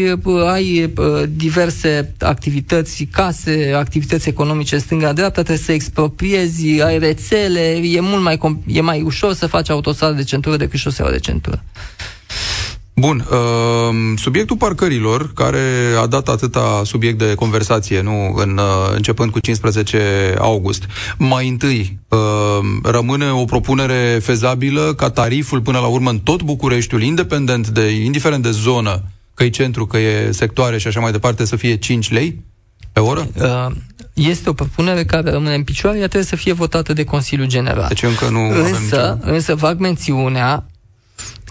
ai 0.47 0.93
diverse 1.29 2.15
activități, 2.19 3.05
case, 3.05 3.73
activități 3.77 4.29
economice 4.29 4.79
stânga-dreapta, 4.79 5.43
trebuie 5.43 5.65
să 5.65 5.73
expropriezi, 5.73 6.83
ai 6.83 6.99
rețele, 6.99 7.81
e 7.83 8.01
mult 8.01 8.23
mai, 8.23 8.63
e 8.67 8.81
mai 8.81 9.03
ușor 9.03 9.33
să 9.33 9.47
faci 9.47 9.71
autostradă 9.71 10.15
de 10.15 10.25
centură 10.25 10.57
decât 10.57 10.79
șoseaua 10.79 11.11
de 11.11 11.19
centură. 11.19 11.65
Bun, 12.95 13.27
uh, 13.31 14.19
subiectul 14.19 14.57
parcărilor, 14.57 15.33
care 15.33 15.61
a 16.01 16.07
dat 16.07 16.29
atâta 16.29 16.83
subiect 16.85 17.19
de 17.19 17.35
conversație, 17.35 18.01
nu, 18.01 18.35
în, 18.37 18.59
uh, 18.59 18.95
începând 18.95 19.31
cu 19.31 19.39
15 19.39 20.35
august, 20.39 20.87
mai 21.19 21.49
întâi 21.49 21.99
uh, 22.09 22.19
rămâne 22.83 23.31
o 23.31 23.45
propunere 23.45 24.19
fezabilă 24.23 24.95
ca 24.97 25.11
tariful 25.11 25.61
până 25.61 25.79
la 25.79 25.87
urmă 25.87 26.11
în 26.11 26.19
tot 26.19 26.43
Bucureștiul, 26.43 27.03
independent 27.03 27.69
de, 27.69 27.89
indiferent 27.89 28.43
de 28.43 28.51
zonă, 28.51 29.03
că 29.35 29.45
e 29.45 29.49
centru, 29.49 29.87
că 29.87 29.99
e 29.99 30.31
sectoare 30.31 30.79
și 30.79 30.87
așa 30.87 31.01
mai 31.01 31.13
departe, 31.13 31.45
să 31.45 31.57
fie 31.57 31.77
5 31.77 32.11
lei 32.11 32.43
pe 32.93 33.01
oră? 33.01 33.29
Uh, 33.37 33.77
este 34.15 34.49
o 34.49 34.53
propunere 34.53 35.05
care 35.05 35.31
rămâne 35.31 35.55
în 35.55 35.65
picioare, 35.65 35.99
ea 35.99 36.07
trebuie 36.07 36.29
să 36.29 36.37
fie 36.37 36.53
votată 36.53 36.93
de 36.93 37.05
Consiliul 37.05 37.49
General. 37.49 37.89
Deci 37.89 38.03
încă 38.03 38.29
nu 38.29 38.41
însă, 38.41 39.19
avem 39.23 39.35
însă 39.35 39.55
fac 39.55 39.79
mențiunea 39.79 40.67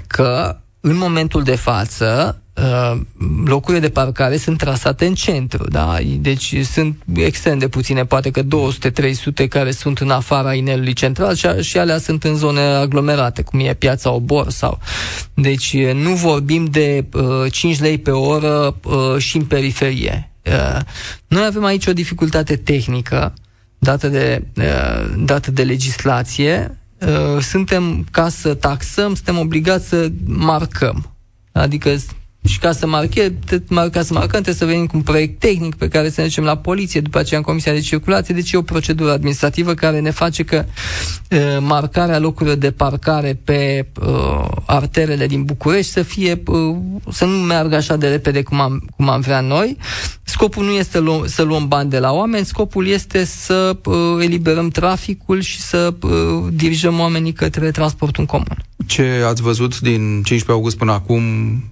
că 0.07 0.57
în 0.81 0.97
momentul 0.97 1.43
de 1.43 1.55
față, 1.55 2.41
uh, 2.55 2.99
locurile 3.45 3.79
de 3.81 3.89
parcare 3.89 4.37
sunt 4.37 4.57
trasate 4.57 5.05
în 5.05 5.13
centru, 5.13 5.65
da? 5.69 5.97
Deci 6.19 6.55
sunt 6.65 6.97
extrem 7.13 7.57
de 7.57 7.67
puține, 7.67 8.05
poate 8.05 8.31
că 8.31 8.41
200-300 8.41 9.47
care 9.49 9.71
sunt 9.71 9.99
în 9.99 10.09
afara 10.09 10.53
inelului 10.53 10.93
central 10.93 11.35
și, 11.35 11.47
și 11.61 11.77
alea 11.77 11.97
sunt 11.97 12.23
în 12.23 12.35
zone 12.35 12.61
aglomerate, 12.61 13.41
cum 13.41 13.59
e 13.59 13.73
piața 13.73 14.11
Obor 14.11 14.49
sau... 14.49 14.79
Deci 15.33 15.77
nu 15.77 16.13
vorbim 16.13 16.65
de 16.65 17.05
uh, 17.13 17.51
5 17.51 17.79
lei 17.79 17.97
pe 17.97 18.11
oră 18.11 18.75
uh, 18.83 19.17
și 19.17 19.37
în 19.37 19.43
periferie. 19.43 20.31
Uh, 20.45 20.79
noi 21.27 21.45
avem 21.45 21.63
aici 21.63 21.87
o 21.87 21.93
dificultate 21.93 22.55
tehnică 22.55 23.33
dată 23.77 24.07
de, 24.07 24.43
uh, 24.55 25.13
dată 25.17 25.51
de 25.51 25.63
legislație 25.63 26.71
Uh, 26.71 26.78
suntem, 27.41 28.05
ca 28.11 28.29
să 28.29 28.53
taxăm, 28.53 29.15
suntem 29.15 29.37
obligați 29.37 29.87
să 29.87 30.11
marcăm. 30.25 31.13
Adică 31.51 31.95
și 32.47 32.59
ca 32.59 32.71
să 32.71 32.87
marchem, 32.87 33.39
ca 33.67 34.01
să 34.01 34.13
marcăm, 34.13 34.29
trebuie 34.29 34.53
să 34.53 34.65
venim 34.65 34.85
cu 34.85 34.97
un 34.97 35.01
proiect 35.03 35.39
tehnic 35.39 35.75
pe 35.75 35.87
care 35.87 36.09
să 36.09 36.21
ne 36.21 36.27
ducem 36.27 36.43
la 36.43 36.57
poliție, 36.57 36.99
după 37.01 37.17
aceea 37.17 37.39
în 37.39 37.45
Comisia 37.45 37.73
de 37.73 37.79
Circulație, 37.79 38.35
deci 38.35 38.51
e 38.51 38.57
o 38.57 38.61
procedură 38.61 39.11
administrativă 39.11 39.73
care 39.73 39.99
ne 39.99 40.11
face 40.11 40.43
că 40.43 40.65
uh, 41.29 41.57
marcarea 41.59 42.19
locurilor 42.19 42.57
de 42.57 42.71
parcare 42.71 43.39
pe 43.43 43.87
uh, 44.01 44.45
arterele 44.65 45.27
din 45.27 45.43
București 45.43 45.91
să 45.91 46.01
fie, 46.01 46.41
uh, 46.47 46.75
să 47.11 47.25
nu 47.25 47.37
meargă 47.37 47.75
așa 47.75 47.95
de 47.95 48.07
repede 48.07 48.43
cum 48.43 48.59
am, 48.59 48.83
cum 48.95 49.09
am 49.09 49.21
vrea 49.21 49.41
noi. 49.41 49.77
Scopul 50.23 50.65
nu 50.65 50.71
este 50.71 50.99
lu- 50.99 51.25
să 51.25 51.41
luăm 51.41 51.67
bani 51.67 51.89
de 51.89 51.99
la 51.99 52.11
oameni, 52.11 52.45
scopul 52.45 52.87
este 52.87 53.23
să 53.23 53.77
uh, 53.85 53.95
eliberăm 54.19 54.69
traficul 54.69 55.41
și 55.41 55.61
să 55.61 55.93
uh, 56.01 56.11
dirijăm 56.53 56.99
oamenii 56.99 57.33
către 57.33 57.71
transportul 57.71 58.19
în 58.19 58.25
comun. 58.25 58.68
Ce 58.89 59.23
ați 59.25 59.41
văzut 59.41 59.79
din 59.79 59.99
15 59.99 60.51
august 60.51 60.77
până 60.77 60.91
acum 60.91 61.21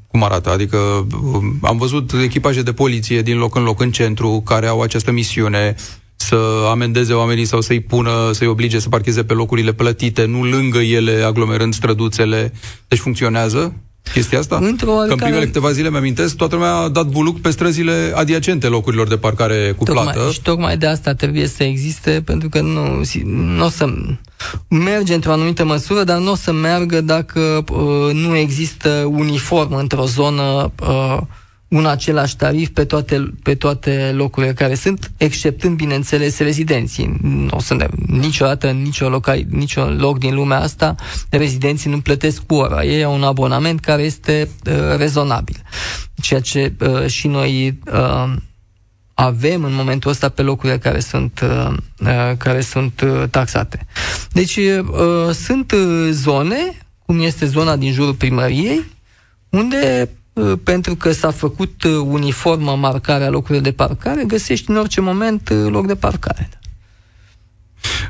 cum 0.07 0.23
arată? 0.23 0.49
Adică 0.49 0.77
um, 0.77 1.59
am 1.61 1.77
văzut 1.77 2.11
echipaje 2.23 2.61
de 2.61 2.73
poliție 2.73 3.21
din 3.21 3.37
loc 3.37 3.55
în 3.55 3.63
loc 3.63 3.81
în 3.81 3.91
centru 3.91 4.41
care 4.45 4.67
au 4.67 4.81
această 4.81 5.11
misiune 5.11 5.75
să 6.15 6.67
amendeze 6.69 7.13
oamenii 7.13 7.45
sau 7.45 7.61
să-i 7.61 7.79
pună, 7.79 8.31
să-i 8.31 8.47
oblige 8.47 8.79
să 8.79 8.89
parcheze 8.89 9.23
pe 9.23 9.33
locurile 9.33 9.73
plătite, 9.73 10.25
nu 10.25 10.43
lângă 10.43 10.79
ele, 10.79 11.21
aglomerând 11.21 11.73
străduțele. 11.73 12.53
Deci 12.87 12.99
funcționează? 12.99 13.75
Chestia 14.13 14.39
asta? 14.39 14.59
Într-o 14.61 14.91
că 14.91 15.11
în 15.11 15.15
primele 15.15 15.45
câteva 15.45 15.71
zile, 15.71 15.89
mi-amintesc, 15.89 16.35
toată 16.35 16.55
lumea 16.55 16.73
a 16.73 16.89
dat 16.89 17.05
buluc 17.05 17.41
pe 17.41 17.49
străzile 17.49 18.11
adiacente 18.15 18.67
locurilor 18.67 19.07
de 19.07 19.17
parcare 19.17 19.73
cu 19.77 19.83
tocmai, 19.83 20.03
plată. 20.03 20.31
Și 20.31 20.41
tocmai 20.41 20.77
de 20.77 20.87
asta 20.87 21.13
trebuie 21.13 21.47
să 21.47 21.63
existe, 21.63 22.21
pentru 22.25 22.49
că 22.49 22.61
nu, 22.61 23.01
nu 23.25 23.65
o 23.65 23.69
să 23.69 23.85
merge 24.67 25.13
într-o 25.13 25.31
anumită 25.31 25.65
măsură, 25.65 26.03
dar 26.03 26.17
nu 26.17 26.31
o 26.31 26.35
să 26.35 26.51
meargă 26.51 27.01
dacă 27.01 27.63
uh, 27.71 28.13
nu 28.13 28.35
există 28.35 28.89
uniform 29.11 29.73
într-o 29.73 30.05
zonă 30.05 30.71
uh, 30.81 31.17
un 31.67 31.85
același 31.85 32.35
tarif 32.35 32.69
pe 32.69 32.85
toate, 32.85 33.33
pe 33.43 33.55
toate 33.55 34.11
locurile 34.15 34.53
care 34.53 34.75
sunt, 34.75 35.11
exceptând, 35.17 35.75
bineînțeles, 35.75 36.39
rezidenții. 36.39 37.17
Nu 37.21 37.47
o 37.51 37.59
să 37.59 37.73
ne, 37.73 37.87
niciodată, 38.05 38.69
în 38.69 38.81
nicio, 38.81 39.09
loca, 39.09 39.33
nicio 39.49 39.85
loc 39.85 40.19
din 40.19 40.35
lumea 40.35 40.59
asta, 40.59 40.95
rezidenții 41.29 41.89
nu 41.89 41.99
plătesc 41.99 42.41
cu 42.41 42.55
ora. 42.55 42.83
Ei 42.83 43.03
au 43.03 43.13
un 43.13 43.23
abonament 43.23 43.79
care 43.79 44.01
este 44.01 44.49
uh, 44.65 44.97
rezonabil. 44.97 45.61
Ceea 46.21 46.39
ce 46.39 46.73
uh, 46.79 47.05
și 47.05 47.27
noi 47.27 47.79
uh, 47.91 48.33
avem 49.13 49.63
în 49.63 49.73
momentul 49.73 50.11
ăsta 50.11 50.29
pe 50.29 50.41
locurile 50.41 50.77
care 50.77 50.99
sunt, 50.99 51.39
uh, 51.43 51.77
uh 51.99 52.37
care 52.37 52.61
sunt 52.61 53.01
uh, 53.01 53.23
taxate. 53.29 53.85
Deci 54.31 54.55
uh, 54.55 55.33
sunt 55.33 55.71
uh, 55.71 56.09
zone, 56.11 56.77
cum 57.05 57.21
este 57.21 57.45
zona 57.45 57.75
din 57.75 57.91
jurul 57.91 58.13
primăriei, 58.13 58.85
unde 59.49 60.09
Uh, 60.11 60.16
pentru 60.63 60.95
că 60.95 61.11
s-a 61.11 61.31
făcut 61.31 61.83
uh, 61.83 61.91
uniformă 62.05 62.75
marcarea 62.75 63.29
locurilor 63.29 63.61
de 63.61 63.71
parcare, 63.71 64.23
găsești 64.27 64.69
în 64.69 64.77
orice 64.77 65.01
moment 65.01 65.49
uh, 65.49 65.69
loc 65.69 65.87
de 65.87 65.95
parcare. 65.95 66.49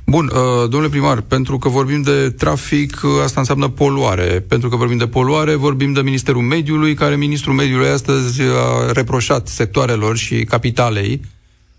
Bun, 0.06 0.32
domnule 0.70 0.90
primar, 0.90 1.22
pentru 1.22 1.58
că 1.58 1.70
vorbim 1.70 2.02
de 2.02 2.30
trafic, 2.30 3.02
asta 3.24 3.40
înseamnă 3.40 3.68
poluare. 3.68 4.46
Pentru 4.48 4.70
că 4.70 4.76
vorbim 4.76 4.98
de 4.98 5.08
poluare, 5.08 5.56
vorbim 5.56 5.94
de 5.94 6.02
Ministerul 6.02 6.42
Mediului, 6.42 6.94
care 6.94 7.16
Ministrul 7.16 7.54
Mediului 7.54 7.88
astăzi 7.88 8.42
a 8.42 8.92
reproșat 8.92 9.48
sectoarelor 9.48 10.18
și 10.18 10.44
capitalei 10.44 11.22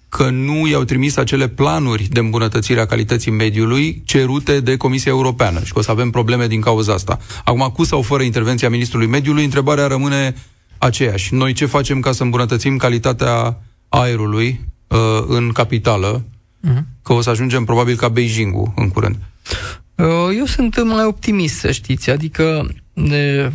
că 0.09 0.31
nu 0.31 0.67
i-au 0.67 0.85
trimis 0.85 1.17
acele 1.17 1.49
planuri 1.49 2.09
de 2.11 2.21
îmbunătățire 2.21 2.81
a 2.81 2.87
calității 2.87 3.31
mediului 3.31 4.03
cerute 4.05 4.61
de 4.61 4.77
Comisia 4.77 5.13
Europeană 5.13 5.61
și 5.65 5.73
că 5.73 5.79
o 5.79 5.83
să 5.83 5.91
avem 5.91 6.11
probleme 6.11 6.47
din 6.47 6.61
cauza 6.61 6.93
asta. 6.93 7.19
Acum, 7.45 7.73
cu 7.77 7.85
sau 7.85 8.03
fără 8.03 8.23
intervenția 8.23 8.71
Ministrului 8.71 9.07
Mediului, 9.07 9.45
întrebarea 9.45 9.87
rămâne 9.87 10.35
aceeași. 10.79 11.35
Noi 11.35 11.53
ce 11.53 11.67
facem 11.67 12.01
ca 12.01 12.13
să 12.13 12.23
îmbunătățim 12.23 12.77
calitatea 12.77 13.61
aerului 13.89 14.61
uh, 14.87 14.99
în 15.27 15.51
capitală, 15.53 16.25
uh-huh. 16.25 16.83
că 17.03 17.13
o 17.13 17.21
să 17.21 17.31
ajungem 17.31 17.65
probabil 17.65 17.97
ca 17.97 18.09
Beijing-ul 18.09 18.73
în 18.77 18.89
curând? 18.89 19.17
Uh, 19.95 20.07
eu 20.37 20.45
sunt 20.45 20.85
mai 20.85 21.05
optimist, 21.05 21.59
să 21.59 21.73
știți, 21.73 22.11
adică... 22.11 22.69
De 22.93 23.53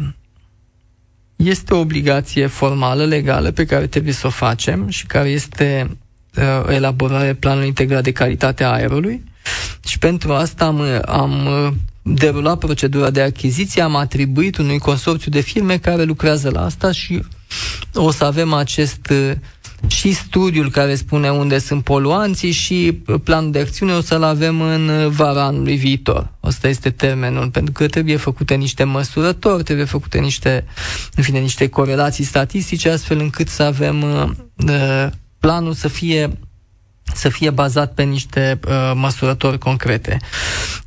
este 1.35 1.73
o 1.73 1.79
obligație 1.79 2.47
formală, 2.47 3.05
legală, 3.05 3.51
pe 3.51 3.65
care 3.65 3.87
trebuie 3.87 4.13
să 4.13 4.27
o 4.27 4.29
facem 4.29 4.87
și 4.87 5.05
care 5.05 5.29
este 5.29 5.97
uh, 6.35 6.73
elaborarea 6.73 7.35
planului 7.35 7.67
integrat 7.67 8.03
de 8.03 8.11
calitate 8.11 8.63
a 8.63 8.71
aerului. 8.71 9.23
Și 9.87 9.99
pentru 9.99 10.33
asta 10.33 10.65
am, 10.65 10.81
am 11.05 11.45
uh, 11.45 11.73
derulat 12.01 12.57
procedura 12.57 13.09
de 13.09 13.21
achiziție, 13.21 13.81
am 13.81 13.95
atribuit 13.95 14.57
unui 14.57 14.77
consorțiu 14.77 15.31
de 15.31 15.39
firme 15.39 15.77
care 15.77 16.03
lucrează 16.03 16.49
la 16.49 16.65
asta 16.65 16.91
și 16.91 17.23
o 17.93 18.11
să 18.11 18.23
avem 18.23 18.53
acest 18.53 19.09
uh, 19.11 19.31
și 19.87 20.13
studiul 20.13 20.71
care 20.71 20.95
spune 20.95 21.29
unde 21.29 21.59
sunt 21.59 21.83
poluanții 21.83 22.51
și 22.51 23.01
planul 23.23 23.51
de 23.51 23.59
acțiune 23.59 23.93
o 23.93 24.01
să-l 24.01 24.23
avem 24.23 24.61
în 24.61 25.09
vara 25.09 25.43
anului 25.43 25.75
viitor. 25.75 26.31
Asta 26.39 26.67
este 26.67 26.89
termenul, 26.89 27.49
pentru 27.49 27.71
că 27.71 27.87
trebuie 27.87 28.15
făcute 28.15 28.55
niște 28.55 28.83
măsurători, 28.83 29.63
trebuie 29.63 29.85
făcute 29.85 30.19
niște, 30.19 30.65
în 31.15 31.23
fine, 31.23 31.39
niște 31.39 31.67
corelații 31.69 32.23
statistice, 32.23 32.89
astfel 32.89 33.19
încât 33.19 33.47
să 33.47 33.63
avem 33.63 34.01
uh, 34.01 34.29
planul 35.43 35.73
să 35.73 35.87
fie 35.87 36.39
să 37.13 37.29
fie 37.29 37.49
bazat 37.49 37.93
pe 37.93 38.03
niște 38.03 38.59
uh, 38.67 38.91
măsurători 38.95 39.57
concrete. 39.57 40.17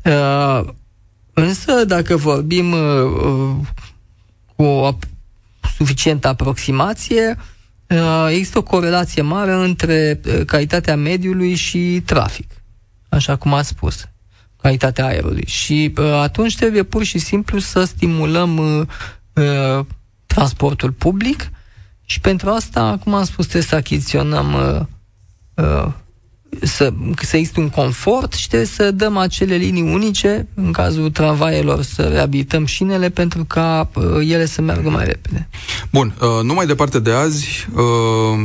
Uh, 0.04 0.60
însă, 1.32 1.84
dacă 1.84 2.16
vorbim 2.16 2.72
uh, 2.72 3.56
cu 4.56 4.62
o 4.62 4.96
suficientă 5.76 6.28
aproximație, 6.28 7.36
uh, 7.38 7.44
Uh, 7.88 8.26
există 8.30 8.58
o 8.58 8.62
corelație 8.62 9.22
mare 9.22 9.52
între 9.52 10.20
uh, 10.26 10.40
calitatea 10.46 10.96
mediului 10.96 11.54
și 11.54 12.02
trafic, 12.04 12.50
așa 13.08 13.36
cum 13.36 13.54
a 13.54 13.62
spus, 13.62 14.08
calitatea 14.56 15.06
aerului. 15.06 15.44
Și 15.46 15.92
uh, 15.98 16.04
atunci 16.04 16.56
trebuie 16.56 16.82
pur 16.82 17.04
și 17.04 17.18
simplu 17.18 17.58
să 17.58 17.84
stimulăm 17.84 18.88
transportul 20.26 20.92
public 20.92 21.50
și 22.08 22.20
pentru 22.20 22.50
asta, 22.50 22.98
cum 23.04 23.14
am 23.14 23.24
spus, 23.24 23.44
trebuie 23.44 23.68
să 23.68 23.74
achiziționăm 23.74 24.54
să, 26.62 26.92
să 27.22 27.36
existe 27.36 27.60
un 27.60 27.68
confort 27.68 28.32
și 28.32 28.48
trebuie 28.48 28.68
să 28.68 28.90
dăm 28.90 29.16
acele 29.16 29.54
linii 29.54 29.82
unice, 29.82 30.46
în 30.54 30.72
cazul 30.72 31.10
tramvaielor 31.10 31.82
să 31.82 32.02
reabilităm 32.02 32.66
șinele 32.66 33.10
pentru 33.10 33.44
ca 33.44 33.90
uh, 33.94 34.04
ele 34.28 34.46
să 34.46 34.62
meargă 34.62 34.90
mai 34.90 35.04
repede. 35.04 35.48
Bun, 35.92 36.14
uh, 36.20 36.42
nu 36.42 36.54
mai 36.54 36.66
departe 36.66 36.98
de 36.98 37.10
azi 37.10 37.68
uh, 37.74 37.82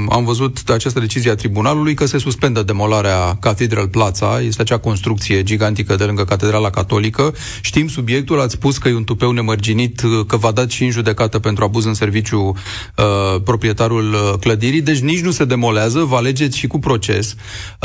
am 0.10 0.24
văzut 0.24 0.58
această 0.70 1.00
decizie 1.00 1.32
a 1.32 1.36
tribunalului 1.36 1.94
că 1.94 2.06
se 2.06 2.18
suspendă 2.18 2.64
demolarea 2.64 3.38
Catedral 3.40 3.88
Plața, 3.88 4.42
este 4.42 4.62
acea 4.62 4.78
construcție 4.78 5.44
gigantică 5.44 5.96
de 5.96 6.04
lângă 6.04 6.24
Catedrala 6.24 6.70
Catolică. 6.70 7.34
Știm 7.62 7.88
subiectul, 7.88 8.42
ați 8.42 8.54
spus 8.54 8.78
că 8.78 8.88
e 8.88 8.96
un 8.96 9.04
tupeu 9.04 9.32
nemărginit, 9.32 10.02
uh, 10.02 10.26
că 10.28 10.38
v-a 10.38 10.52
dat 10.52 10.70
și 10.70 10.84
în 10.84 10.92
judecată 10.92 11.40
pentru 11.40 11.64
abuz 11.64 11.86
în 11.86 11.94
serviciu 11.94 12.40
uh, 12.98 13.42
proprietarul 13.44 14.14
uh, 14.14 14.34
clădirii, 14.40 14.82
deci 14.82 15.00
nici 15.00 15.22
nu 15.22 15.32
se 15.32 15.46
demolează, 15.46 16.00
vă 16.00 16.16
alegeți 16.16 16.58
și 16.58 16.68
cu 16.68 16.80
proces. 16.80 17.36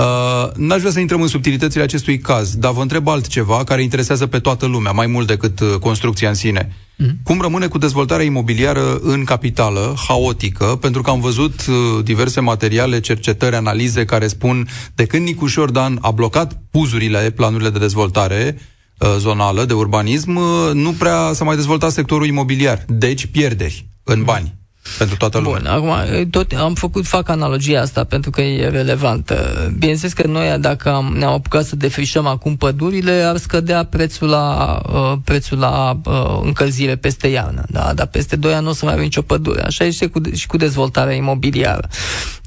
Uh, 0.07 0.37
Uh, 0.47 0.53
n-aș 0.57 0.79
vrea 0.79 0.92
să 0.92 1.01
intrăm 1.01 1.23
în 1.23 1.29
subtilitățile 1.29 1.83
acestui 1.83 2.19
caz, 2.19 2.57
dar 2.57 2.73
vă 2.73 2.81
întreb 2.81 3.09
altceva 3.09 3.64
care 3.64 3.83
interesează 3.83 4.27
pe 4.27 4.38
toată 4.38 4.66
lumea, 4.66 4.92
mai 4.92 5.07
mult 5.07 5.27
decât 5.27 5.61
uh, 5.61 5.75
construcția 5.81 6.29
în 6.29 6.35
sine. 6.35 6.77
Mm. 6.97 7.19
Cum 7.23 7.40
rămâne 7.40 7.66
cu 7.66 7.79
dezvoltarea 7.79 8.25
imobiliară 8.25 8.99
în 9.03 9.25
capitală, 9.25 9.95
haotică, 10.09 10.64
pentru 10.64 11.03
că 11.03 11.11
am 11.11 11.21
văzut 11.21 11.66
uh, 11.66 12.05
diverse 12.05 12.40
materiale, 12.40 13.01
cercetări, 13.01 13.57
analize 13.57 14.05
care 14.05 14.27
spun 14.27 14.69
de 14.95 15.07
când 15.07 15.25
Nicu 15.25 15.47
Șordan 15.47 15.99
a 16.01 16.11
blocat 16.11 16.61
puzurile, 16.71 17.31
planurile 17.31 17.71
de 17.71 17.79
dezvoltare, 17.79 18.59
uh, 18.99 19.14
zonală, 19.19 19.64
de 19.64 19.73
urbanism, 19.73 20.37
uh, 20.37 20.71
nu 20.73 20.92
prea 20.92 21.33
s-a 21.33 21.45
mai 21.45 21.57
dezvoltat 21.57 21.90
sectorul 21.90 22.27
imobiliar. 22.27 22.85
Deci 22.88 23.27
pierderi 23.27 23.88
în 24.05 24.23
bani 24.23 24.55
pentru 24.99 25.16
toată 25.16 25.38
lumea. 25.38 25.79
Bun, 25.79 25.88
acum 25.88 26.31
tot, 26.31 26.53
am 26.53 26.75
făcut, 26.75 27.07
fac 27.07 27.29
analogia 27.29 27.81
asta 27.81 28.05
pentru 28.05 28.31
că 28.31 28.40
e 28.40 28.68
relevantă. 28.68 29.66
Bineînțeles 29.79 30.12
că 30.12 30.27
noi, 30.27 30.57
dacă 30.61 30.92
am, 30.92 31.14
ne-am 31.18 31.33
apucat 31.33 31.64
să 31.64 31.77
defrișăm 31.77 32.27
acum 32.27 32.57
pădurile, 32.57 33.12
ar 33.12 33.37
scădea 33.37 33.85
prețul 33.85 34.29
la, 34.29 34.81
uh, 34.92 35.12
prețul 35.25 35.59
la 35.59 36.01
uh, 36.05 36.40
încălzire 36.42 36.96
peste 36.96 37.29
iarnă. 37.29 37.64
Da? 37.68 37.92
Dar 37.94 38.07
peste 38.07 38.37
2 38.37 38.55
ani 38.55 38.64
nu 38.64 38.70
o 38.70 38.75
să 38.75 38.85
mai 38.85 38.92
avem 38.92 39.05
nicio 39.05 39.22
pădure. 39.22 39.62
Așa 39.62 39.85
este 39.85 40.07
cu, 40.07 40.20
și 40.35 40.46
cu 40.46 40.57
dezvoltarea 40.57 41.14
imobiliară. 41.14 41.88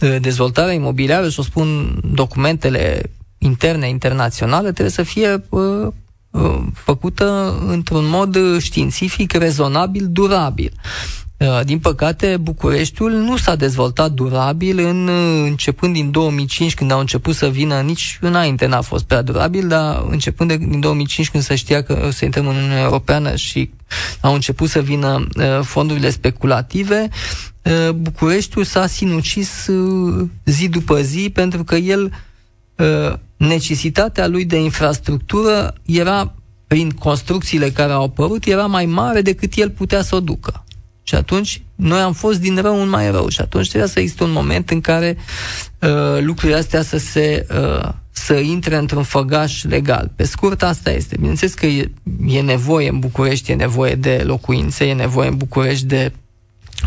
Uh, 0.02 0.15
dezvoltarea 0.21 0.73
imobiliară, 0.73 1.30
și 1.30 1.39
o 1.39 1.43
spun 1.43 1.99
documentele 2.13 3.02
interne, 3.38 3.89
internaționale, 3.89 4.71
trebuie 4.71 4.89
să 4.89 5.04
fie 5.04 5.43
uh, 5.49 5.88
uh 6.32 6.58
făcută 6.73 7.56
într-un 7.67 8.06
mod 8.08 8.60
științific, 8.60 9.34
rezonabil, 9.34 10.08
durabil. 10.10 10.71
Uh, 11.39 11.60
din 11.65 11.80
păcate, 11.80 12.38
Bucureștiul 12.38 13.12
nu 13.12 13.38
s-a 13.38 13.56
dezvoltat 13.56 14.12
durabil 14.12 14.80
în, 14.80 15.08
uh, 15.08 15.43
începând 15.49 15.93
din 15.93 16.12
2005, 16.12 16.73
când 16.73 16.91
au 16.91 16.99
început 16.99 17.36
să 17.36 17.47
vină, 17.47 17.80
nici 17.80 18.17
înainte 18.21 18.65
n-a 18.65 18.82
fost 18.82 19.06
prea 19.06 19.21
durabil, 19.21 19.67
dar 19.67 20.06
începând 20.10 20.49
de, 20.49 20.58
din 20.58 20.80
2005, 20.80 21.30
când 21.30 21.43
se 21.43 21.56
știa 21.56 21.84
că 21.84 22.04
o 22.08 22.12
să 22.12 22.25
intrăm 22.25 22.47
în 22.47 22.56
Uniunea 22.56 22.82
Europeană 22.82 23.36
și 23.36 23.69
au 24.21 24.34
început 24.34 24.69
să 24.69 24.82
vină 24.82 25.28
uh, 25.38 25.60
fondurile 25.62 26.10
speculative, 26.10 27.10
uh, 27.62 27.89
Bucureștiul 27.89 28.63
s-a 28.63 28.88
sinucis 28.88 29.67
uh, 29.67 30.28
zi 30.45 30.67
după 30.69 31.02
zi, 31.02 31.30
pentru 31.34 31.63
că 31.63 31.75
el, 31.75 32.13
uh, 32.75 33.13
necesitatea 33.38 34.28
lui 34.28 34.45
de 34.45 34.58
infrastructură 34.58 35.73
era 35.86 36.34
prin 36.67 36.89
construcțiile 36.89 37.69
care 37.69 37.91
au 37.91 38.04
apărut, 38.04 38.45
era 38.45 38.65
mai 38.65 38.86
mare 38.86 39.21
decât 39.21 39.54
el 39.56 39.69
putea 39.69 40.02
să 40.02 40.15
o 40.15 40.19
ducă. 40.19 40.63
Și 41.10 41.15
atunci 41.15 41.62
noi 41.76 42.00
am 42.00 42.13
fost 42.13 42.39
din 42.39 42.62
rău 42.62 42.82
în 42.82 42.89
mai 42.89 43.12
rău 43.12 43.30
și 43.30 43.41
atunci 43.41 43.67
trebuia 43.67 43.89
să 43.89 44.00
existe 44.00 44.24
un 44.24 44.32
moment 44.32 44.69
în 44.69 44.82
care 44.82 45.17
uh, 45.80 46.22
lucrurile 46.22 46.58
astea 46.58 46.82
să 46.82 46.98
se 46.98 47.45
uh, 47.52 47.89
să 48.12 48.34
intre 48.34 48.76
într-un 48.76 49.04
făgaș 49.04 49.63
legal. 49.63 50.12
Pe 50.15 50.24
scurt, 50.24 50.63
asta 50.63 50.91
este. 50.91 51.15
Bineînțeles 51.19 51.54
că 51.54 51.65
e, 51.65 51.91
e 52.28 52.41
nevoie 52.41 52.89
în 52.89 53.00
București, 53.00 53.52
e 53.52 53.56
nevoie 53.56 53.95
de 53.95 54.22
locuințe, 54.26 54.86
e 54.86 54.93
nevoie 54.93 55.30
în 55.30 55.38
București 55.38 55.86
de 55.86 56.12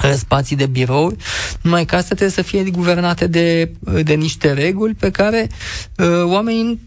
uh, 0.05 0.13
spații 0.17 0.57
de 0.57 0.67
birouri, 0.67 1.17
numai 1.61 1.85
că 1.85 1.95
astea 1.95 2.17
trebuie 2.17 2.37
să 2.37 2.43
fie 2.43 2.63
guvernate 2.63 3.27
de, 3.27 3.73
de 4.03 4.15
niște 4.15 4.53
reguli 4.53 4.95
pe 4.95 5.11
care 5.11 5.49
uh, 5.97 6.25
oamenii 6.25 6.81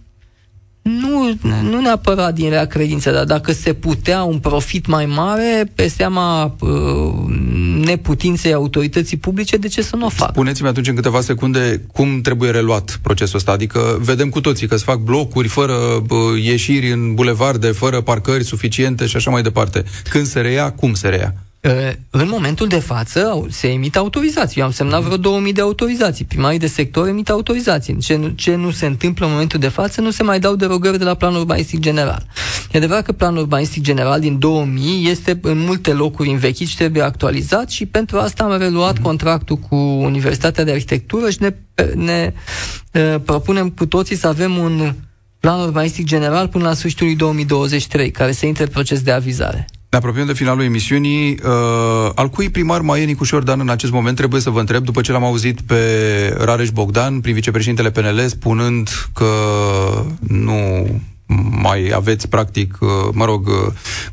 nu, 1.06 1.38
nu 1.62 1.82
neapărat 1.82 2.34
din 2.34 2.50
rea 2.50 2.66
credință, 2.66 3.12
dar 3.12 3.24
dacă 3.24 3.52
se 3.52 3.74
putea 3.74 4.24
un 4.24 4.40
profit 4.40 4.86
mai 4.86 5.06
mare 5.06 5.72
pe 5.76 5.88
seama 5.88 6.56
uh, 6.60 6.70
neputinței 7.86 8.54
autorității 8.54 9.18
publice, 9.18 9.58
de 9.58 9.68
ce 9.68 9.82
să 9.82 9.96
nu 9.96 10.06
o 10.06 10.10
facă? 10.10 10.32
Spuneți-mi 10.32 10.68
atunci 10.68 10.88
în 10.88 10.96
câteva 10.96 11.22
secunde 11.22 11.82
cum 11.94 12.22
trebuie 12.22 12.52
reluat 12.52 13.00
procesul 13.02 13.38
ăsta. 13.38 13.52
Adică 13.52 14.00
vedem 14.02 14.30
cu 14.30 14.42
toții 14.42 14.68
că 14.68 14.76
se 14.76 14.84
fac 14.84 14.98
blocuri 14.98 15.48
fără 15.48 15.74
uh, 15.74 16.44
ieșiri 16.44 16.92
în 16.92 17.14
bulevarde, 17.14 17.68
fără 17.68 18.02
parcări 18.02 18.44
suficiente 18.44 19.06
și 19.06 19.16
așa 19.16 19.32
mai 19.32 19.42
departe. 19.42 19.84
Când 20.10 20.26
se 20.26 20.40
reia, 20.40 20.72
cum 20.72 20.94
se 20.94 21.08
reia? 21.08 21.45
În 22.10 22.28
momentul 22.28 22.68
de 22.68 22.80
față 22.80 23.46
se 23.50 23.68
emit 23.68 23.96
autorizații. 23.96 24.60
Eu 24.60 24.66
am 24.66 24.72
semnat 24.72 25.02
vreo 25.02 25.18
2000 25.18 25.54
de 25.54 25.62
autorizații. 25.62 26.26
Primarii 26.26 26.60
de 26.60 26.68
sector 26.68 27.08
emit 27.08 27.30
autorizații. 27.30 27.98
Ce 27.98 28.16
nu, 28.16 28.28
ce 28.28 28.56
nu 28.56 28.72
se 28.72 28.86
întâmplă 28.86 29.26
în 29.26 29.32
momentul 29.32 29.60
de 29.60 29.68
față, 29.68 30.02
nu 30.02 30.12
se 30.12 30.24
mai 30.24 30.40
dau 30.40 30.56
derogări 30.56 30.98
de 30.98 31.04
la 31.04 31.14
planul 31.14 31.40
urbanistic 31.40 31.80
general. 31.80 32.26
E 32.72 32.78
adevărat 32.78 33.04
că 33.04 33.12
planul 33.12 33.42
urbanistic 33.42 33.84
general 33.84 34.20
din 34.20 34.40
2000 34.40 35.10
este 35.10 35.40
în 35.42 35.58
multe 35.58 35.94
locuri 35.94 36.30
învechit 36.30 36.68
și 36.68 36.76
trebuie 36.76 37.04
actualizat 37.04 37.70
și 37.70 37.86
pentru 37.86 38.18
asta 38.18 38.44
am 38.44 38.58
reluat 38.58 39.00
contractul 39.00 39.56
cu 39.56 39.76
Universitatea 39.76 40.64
de 40.64 40.72
Arhitectură 40.72 41.30
și 41.30 41.38
ne, 41.42 41.56
ne 41.96 42.34
uh, 42.94 43.16
propunem 43.26 43.70
cu 43.70 43.86
toții 43.86 44.16
să 44.16 44.28
avem 44.28 44.58
un 44.58 44.94
plan 45.40 45.60
urbanistic 45.60 46.06
general 46.06 46.48
până 46.48 46.64
la 46.64 46.74
sfârșitul 46.74 47.14
2023, 47.18 48.12
care 48.12 48.32
să 48.32 48.46
intre 48.46 48.64
în 48.64 48.70
proces 48.70 49.02
de 49.02 49.12
avizare. 49.12 49.66
Ne 49.96 50.02
apropiem 50.02 50.26
de 50.26 50.34
finalul 50.34 50.64
emisiunii. 50.64 51.40
Uh, 51.44 52.12
al 52.16 52.30
cui 52.30 52.50
primar 52.50 52.82
mai 52.82 53.02
e 53.02 53.06
Nicu 53.06 53.24
Șordan 53.24 53.60
în 53.60 53.70
acest 53.70 53.92
moment? 53.92 54.16
Trebuie 54.18 54.42
să 54.42 54.50
vă 54.50 54.60
întreb, 54.60 54.84
după 54.84 55.02
ce 55.02 55.12
l-am 55.12 55.24
auzit 55.24 55.62
pe 55.62 55.76
Rareș 56.38 56.70
Bogdan, 56.70 57.22
prin 57.22 57.34
vicepreședintele 57.34 57.92
PNL, 57.92 58.28
spunând 58.28 58.90
că 59.14 59.26
nu 60.28 60.88
mai 61.62 61.92
aveți, 61.96 62.28
practic, 62.28 62.78
uh, 62.80 62.90
mă 63.12 63.26
rog, 63.26 63.48
uh, 63.48 63.54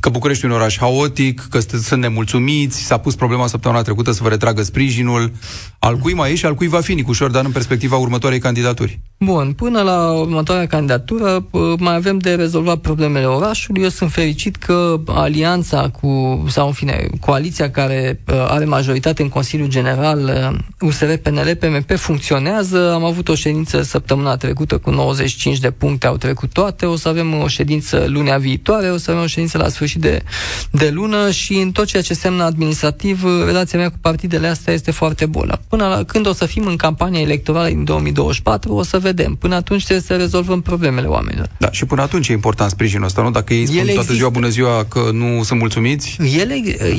că 0.01 0.09
București 0.09 0.45
e 0.45 0.49
un 0.49 0.55
oraș 0.55 0.79
haotic, 0.79 1.47
că 1.51 1.61
sunt 1.61 2.01
nemulțumiți, 2.01 2.83
s-a 2.83 2.99
pus 2.99 3.15
problema 3.15 3.47
săptămâna 3.47 3.83
trecută 3.83 4.13
să 4.13 4.23
vă 4.23 4.29
retragă 4.29 4.63
sprijinul. 4.63 5.33
Al 5.79 5.97
cui 5.97 6.15
mai 6.15 6.33
e 6.33 6.35
și 6.35 6.47
al 6.47 6.55
cui 6.55 6.69
va 6.69 6.81
fi 6.81 6.95
Nicu 6.95 7.13
Șordan 7.13 7.45
în 7.45 7.53
perspectiva 7.53 7.97
următoarei 7.97 8.39
candidaturi? 8.39 9.01
Bun, 9.25 9.53
până 9.53 9.83
la 9.83 10.11
următoarea 10.11 10.67
candidatură 10.67 11.47
mai 11.79 11.95
avem 11.95 12.19
de 12.19 12.35
rezolvat 12.35 12.79
problemele 12.79 13.27
orașului. 13.27 13.83
Eu 13.83 13.89
sunt 13.89 14.13
fericit 14.13 14.57
că 14.57 15.01
alianța 15.07 15.89
cu, 16.01 16.45
sau 16.49 16.67
în 16.67 16.73
fine, 16.73 17.07
coaliția 17.21 17.71
care 17.71 18.21
are 18.49 18.65
majoritate 18.65 19.23
în 19.23 19.29
Consiliul 19.29 19.69
General, 19.69 20.53
USR, 20.81 21.13
PNL, 21.13 21.57
PMP, 21.61 21.97
funcționează. 21.97 22.93
Am 22.93 23.05
avut 23.05 23.29
o 23.29 23.35
ședință 23.35 23.83
săptămâna 23.83 24.37
trecută 24.37 24.79
cu 24.79 24.91
95 24.91 25.59
de 25.59 25.71
puncte, 25.71 26.07
au 26.07 26.17
trecut 26.17 26.53
toate. 26.53 26.87
O 26.87 26.97
să 26.97 27.09
avem 27.09 27.35
o 27.35 27.49
ședință 27.49 28.05
lunea 28.09 28.39
viitoare, 28.39 28.91
o 28.91 28.97
să 28.97 29.11
avem 29.11 29.23
o 29.23 29.27
ședință 29.27 29.59
la 29.59 29.69
sfârșit 29.69 30.01
de, 30.01 30.23
de 30.71 30.91
lună 30.91 31.31
și 31.31 31.55
în 31.55 31.73
tot 31.73 31.87
ceea 31.87 32.03
ce 32.03 32.15
semnă 32.15 32.45
administrativ, 32.45 33.25
relația 33.47 33.79
mea 33.79 33.91
cu 33.91 33.99
partidele 34.01 34.47
astea 34.47 34.73
este 34.73 34.91
foarte 34.91 35.27
bună. 35.27 35.61
Până 35.69 35.87
la 35.87 36.05
când 36.05 36.27
o 36.27 36.33
să 36.33 36.47
fim 36.47 36.67
în 36.67 36.77
campania 36.77 37.21
electorală 37.21 37.69
din 37.69 37.85
2024, 37.85 38.75
o 38.75 38.83
să 38.83 38.99
vedem. 39.15 39.35
Până 39.35 39.55
atunci 39.55 39.85
trebuie 39.85 40.05
să 40.07 40.17
rezolvăm 40.17 40.61
problemele 40.61 41.07
oamenilor. 41.07 41.49
Da, 41.59 41.71
și 41.71 41.85
până 41.85 42.03
atunci 42.03 42.29
e 42.29 42.33
important 42.33 42.71
sprijinul 42.71 43.05
ăsta, 43.05 43.23
nu? 43.23 43.31
Dacă 43.31 43.55
ei 43.55 43.67
spun 43.67 43.79
el 43.79 43.85
toată 43.85 43.99
există. 43.99 44.15
ziua 44.15 44.29
bună 44.29 44.49
ziua 44.49 44.85
că 44.85 45.11
nu 45.13 45.43
sunt 45.43 45.59
mulțumiți? 45.59 46.17
El, 46.37 46.51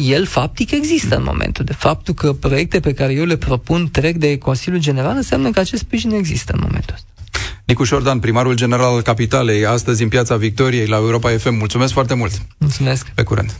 el 0.09 0.25
faptic 0.25 0.71
există 0.71 1.15
în 1.15 1.23
momentul 1.25 1.65
de 1.65 1.73
faptul 1.73 2.13
că 2.13 2.33
proiecte 2.33 2.79
pe 2.79 2.93
care 2.93 3.13
eu 3.13 3.25
le 3.25 3.35
propun 3.35 3.89
trec 3.91 4.15
de 4.15 4.37
Consiliul 4.37 4.81
General 4.81 5.15
înseamnă 5.15 5.49
că 5.51 5.59
acest 5.59 5.81
sprijin 5.81 6.11
există 6.11 6.53
în 6.53 6.59
momentul 6.63 6.93
ăsta. 6.93 7.07
Nicu 7.65 7.83
Șordan, 7.83 8.19
primarul 8.19 8.55
general 8.55 8.93
al 8.93 9.01
Capitalei, 9.01 9.65
astăzi 9.65 10.03
în 10.03 10.09
Piața 10.09 10.35
Victoriei 10.35 10.87
la 10.87 10.95
Europa 10.95 11.29
FM. 11.29 11.55
Mulțumesc 11.55 11.93
foarte 11.93 12.13
mult! 12.13 12.31
Mulțumesc! 12.57 13.07
Pe 13.15 13.23
curând! 13.23 13.59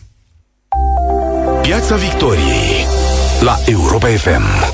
Piața 1.61 1.95
Victoriei 1.95 2.85
la 3.41 3.57
Europa 3.65 4.07
FM. 4.07 4.72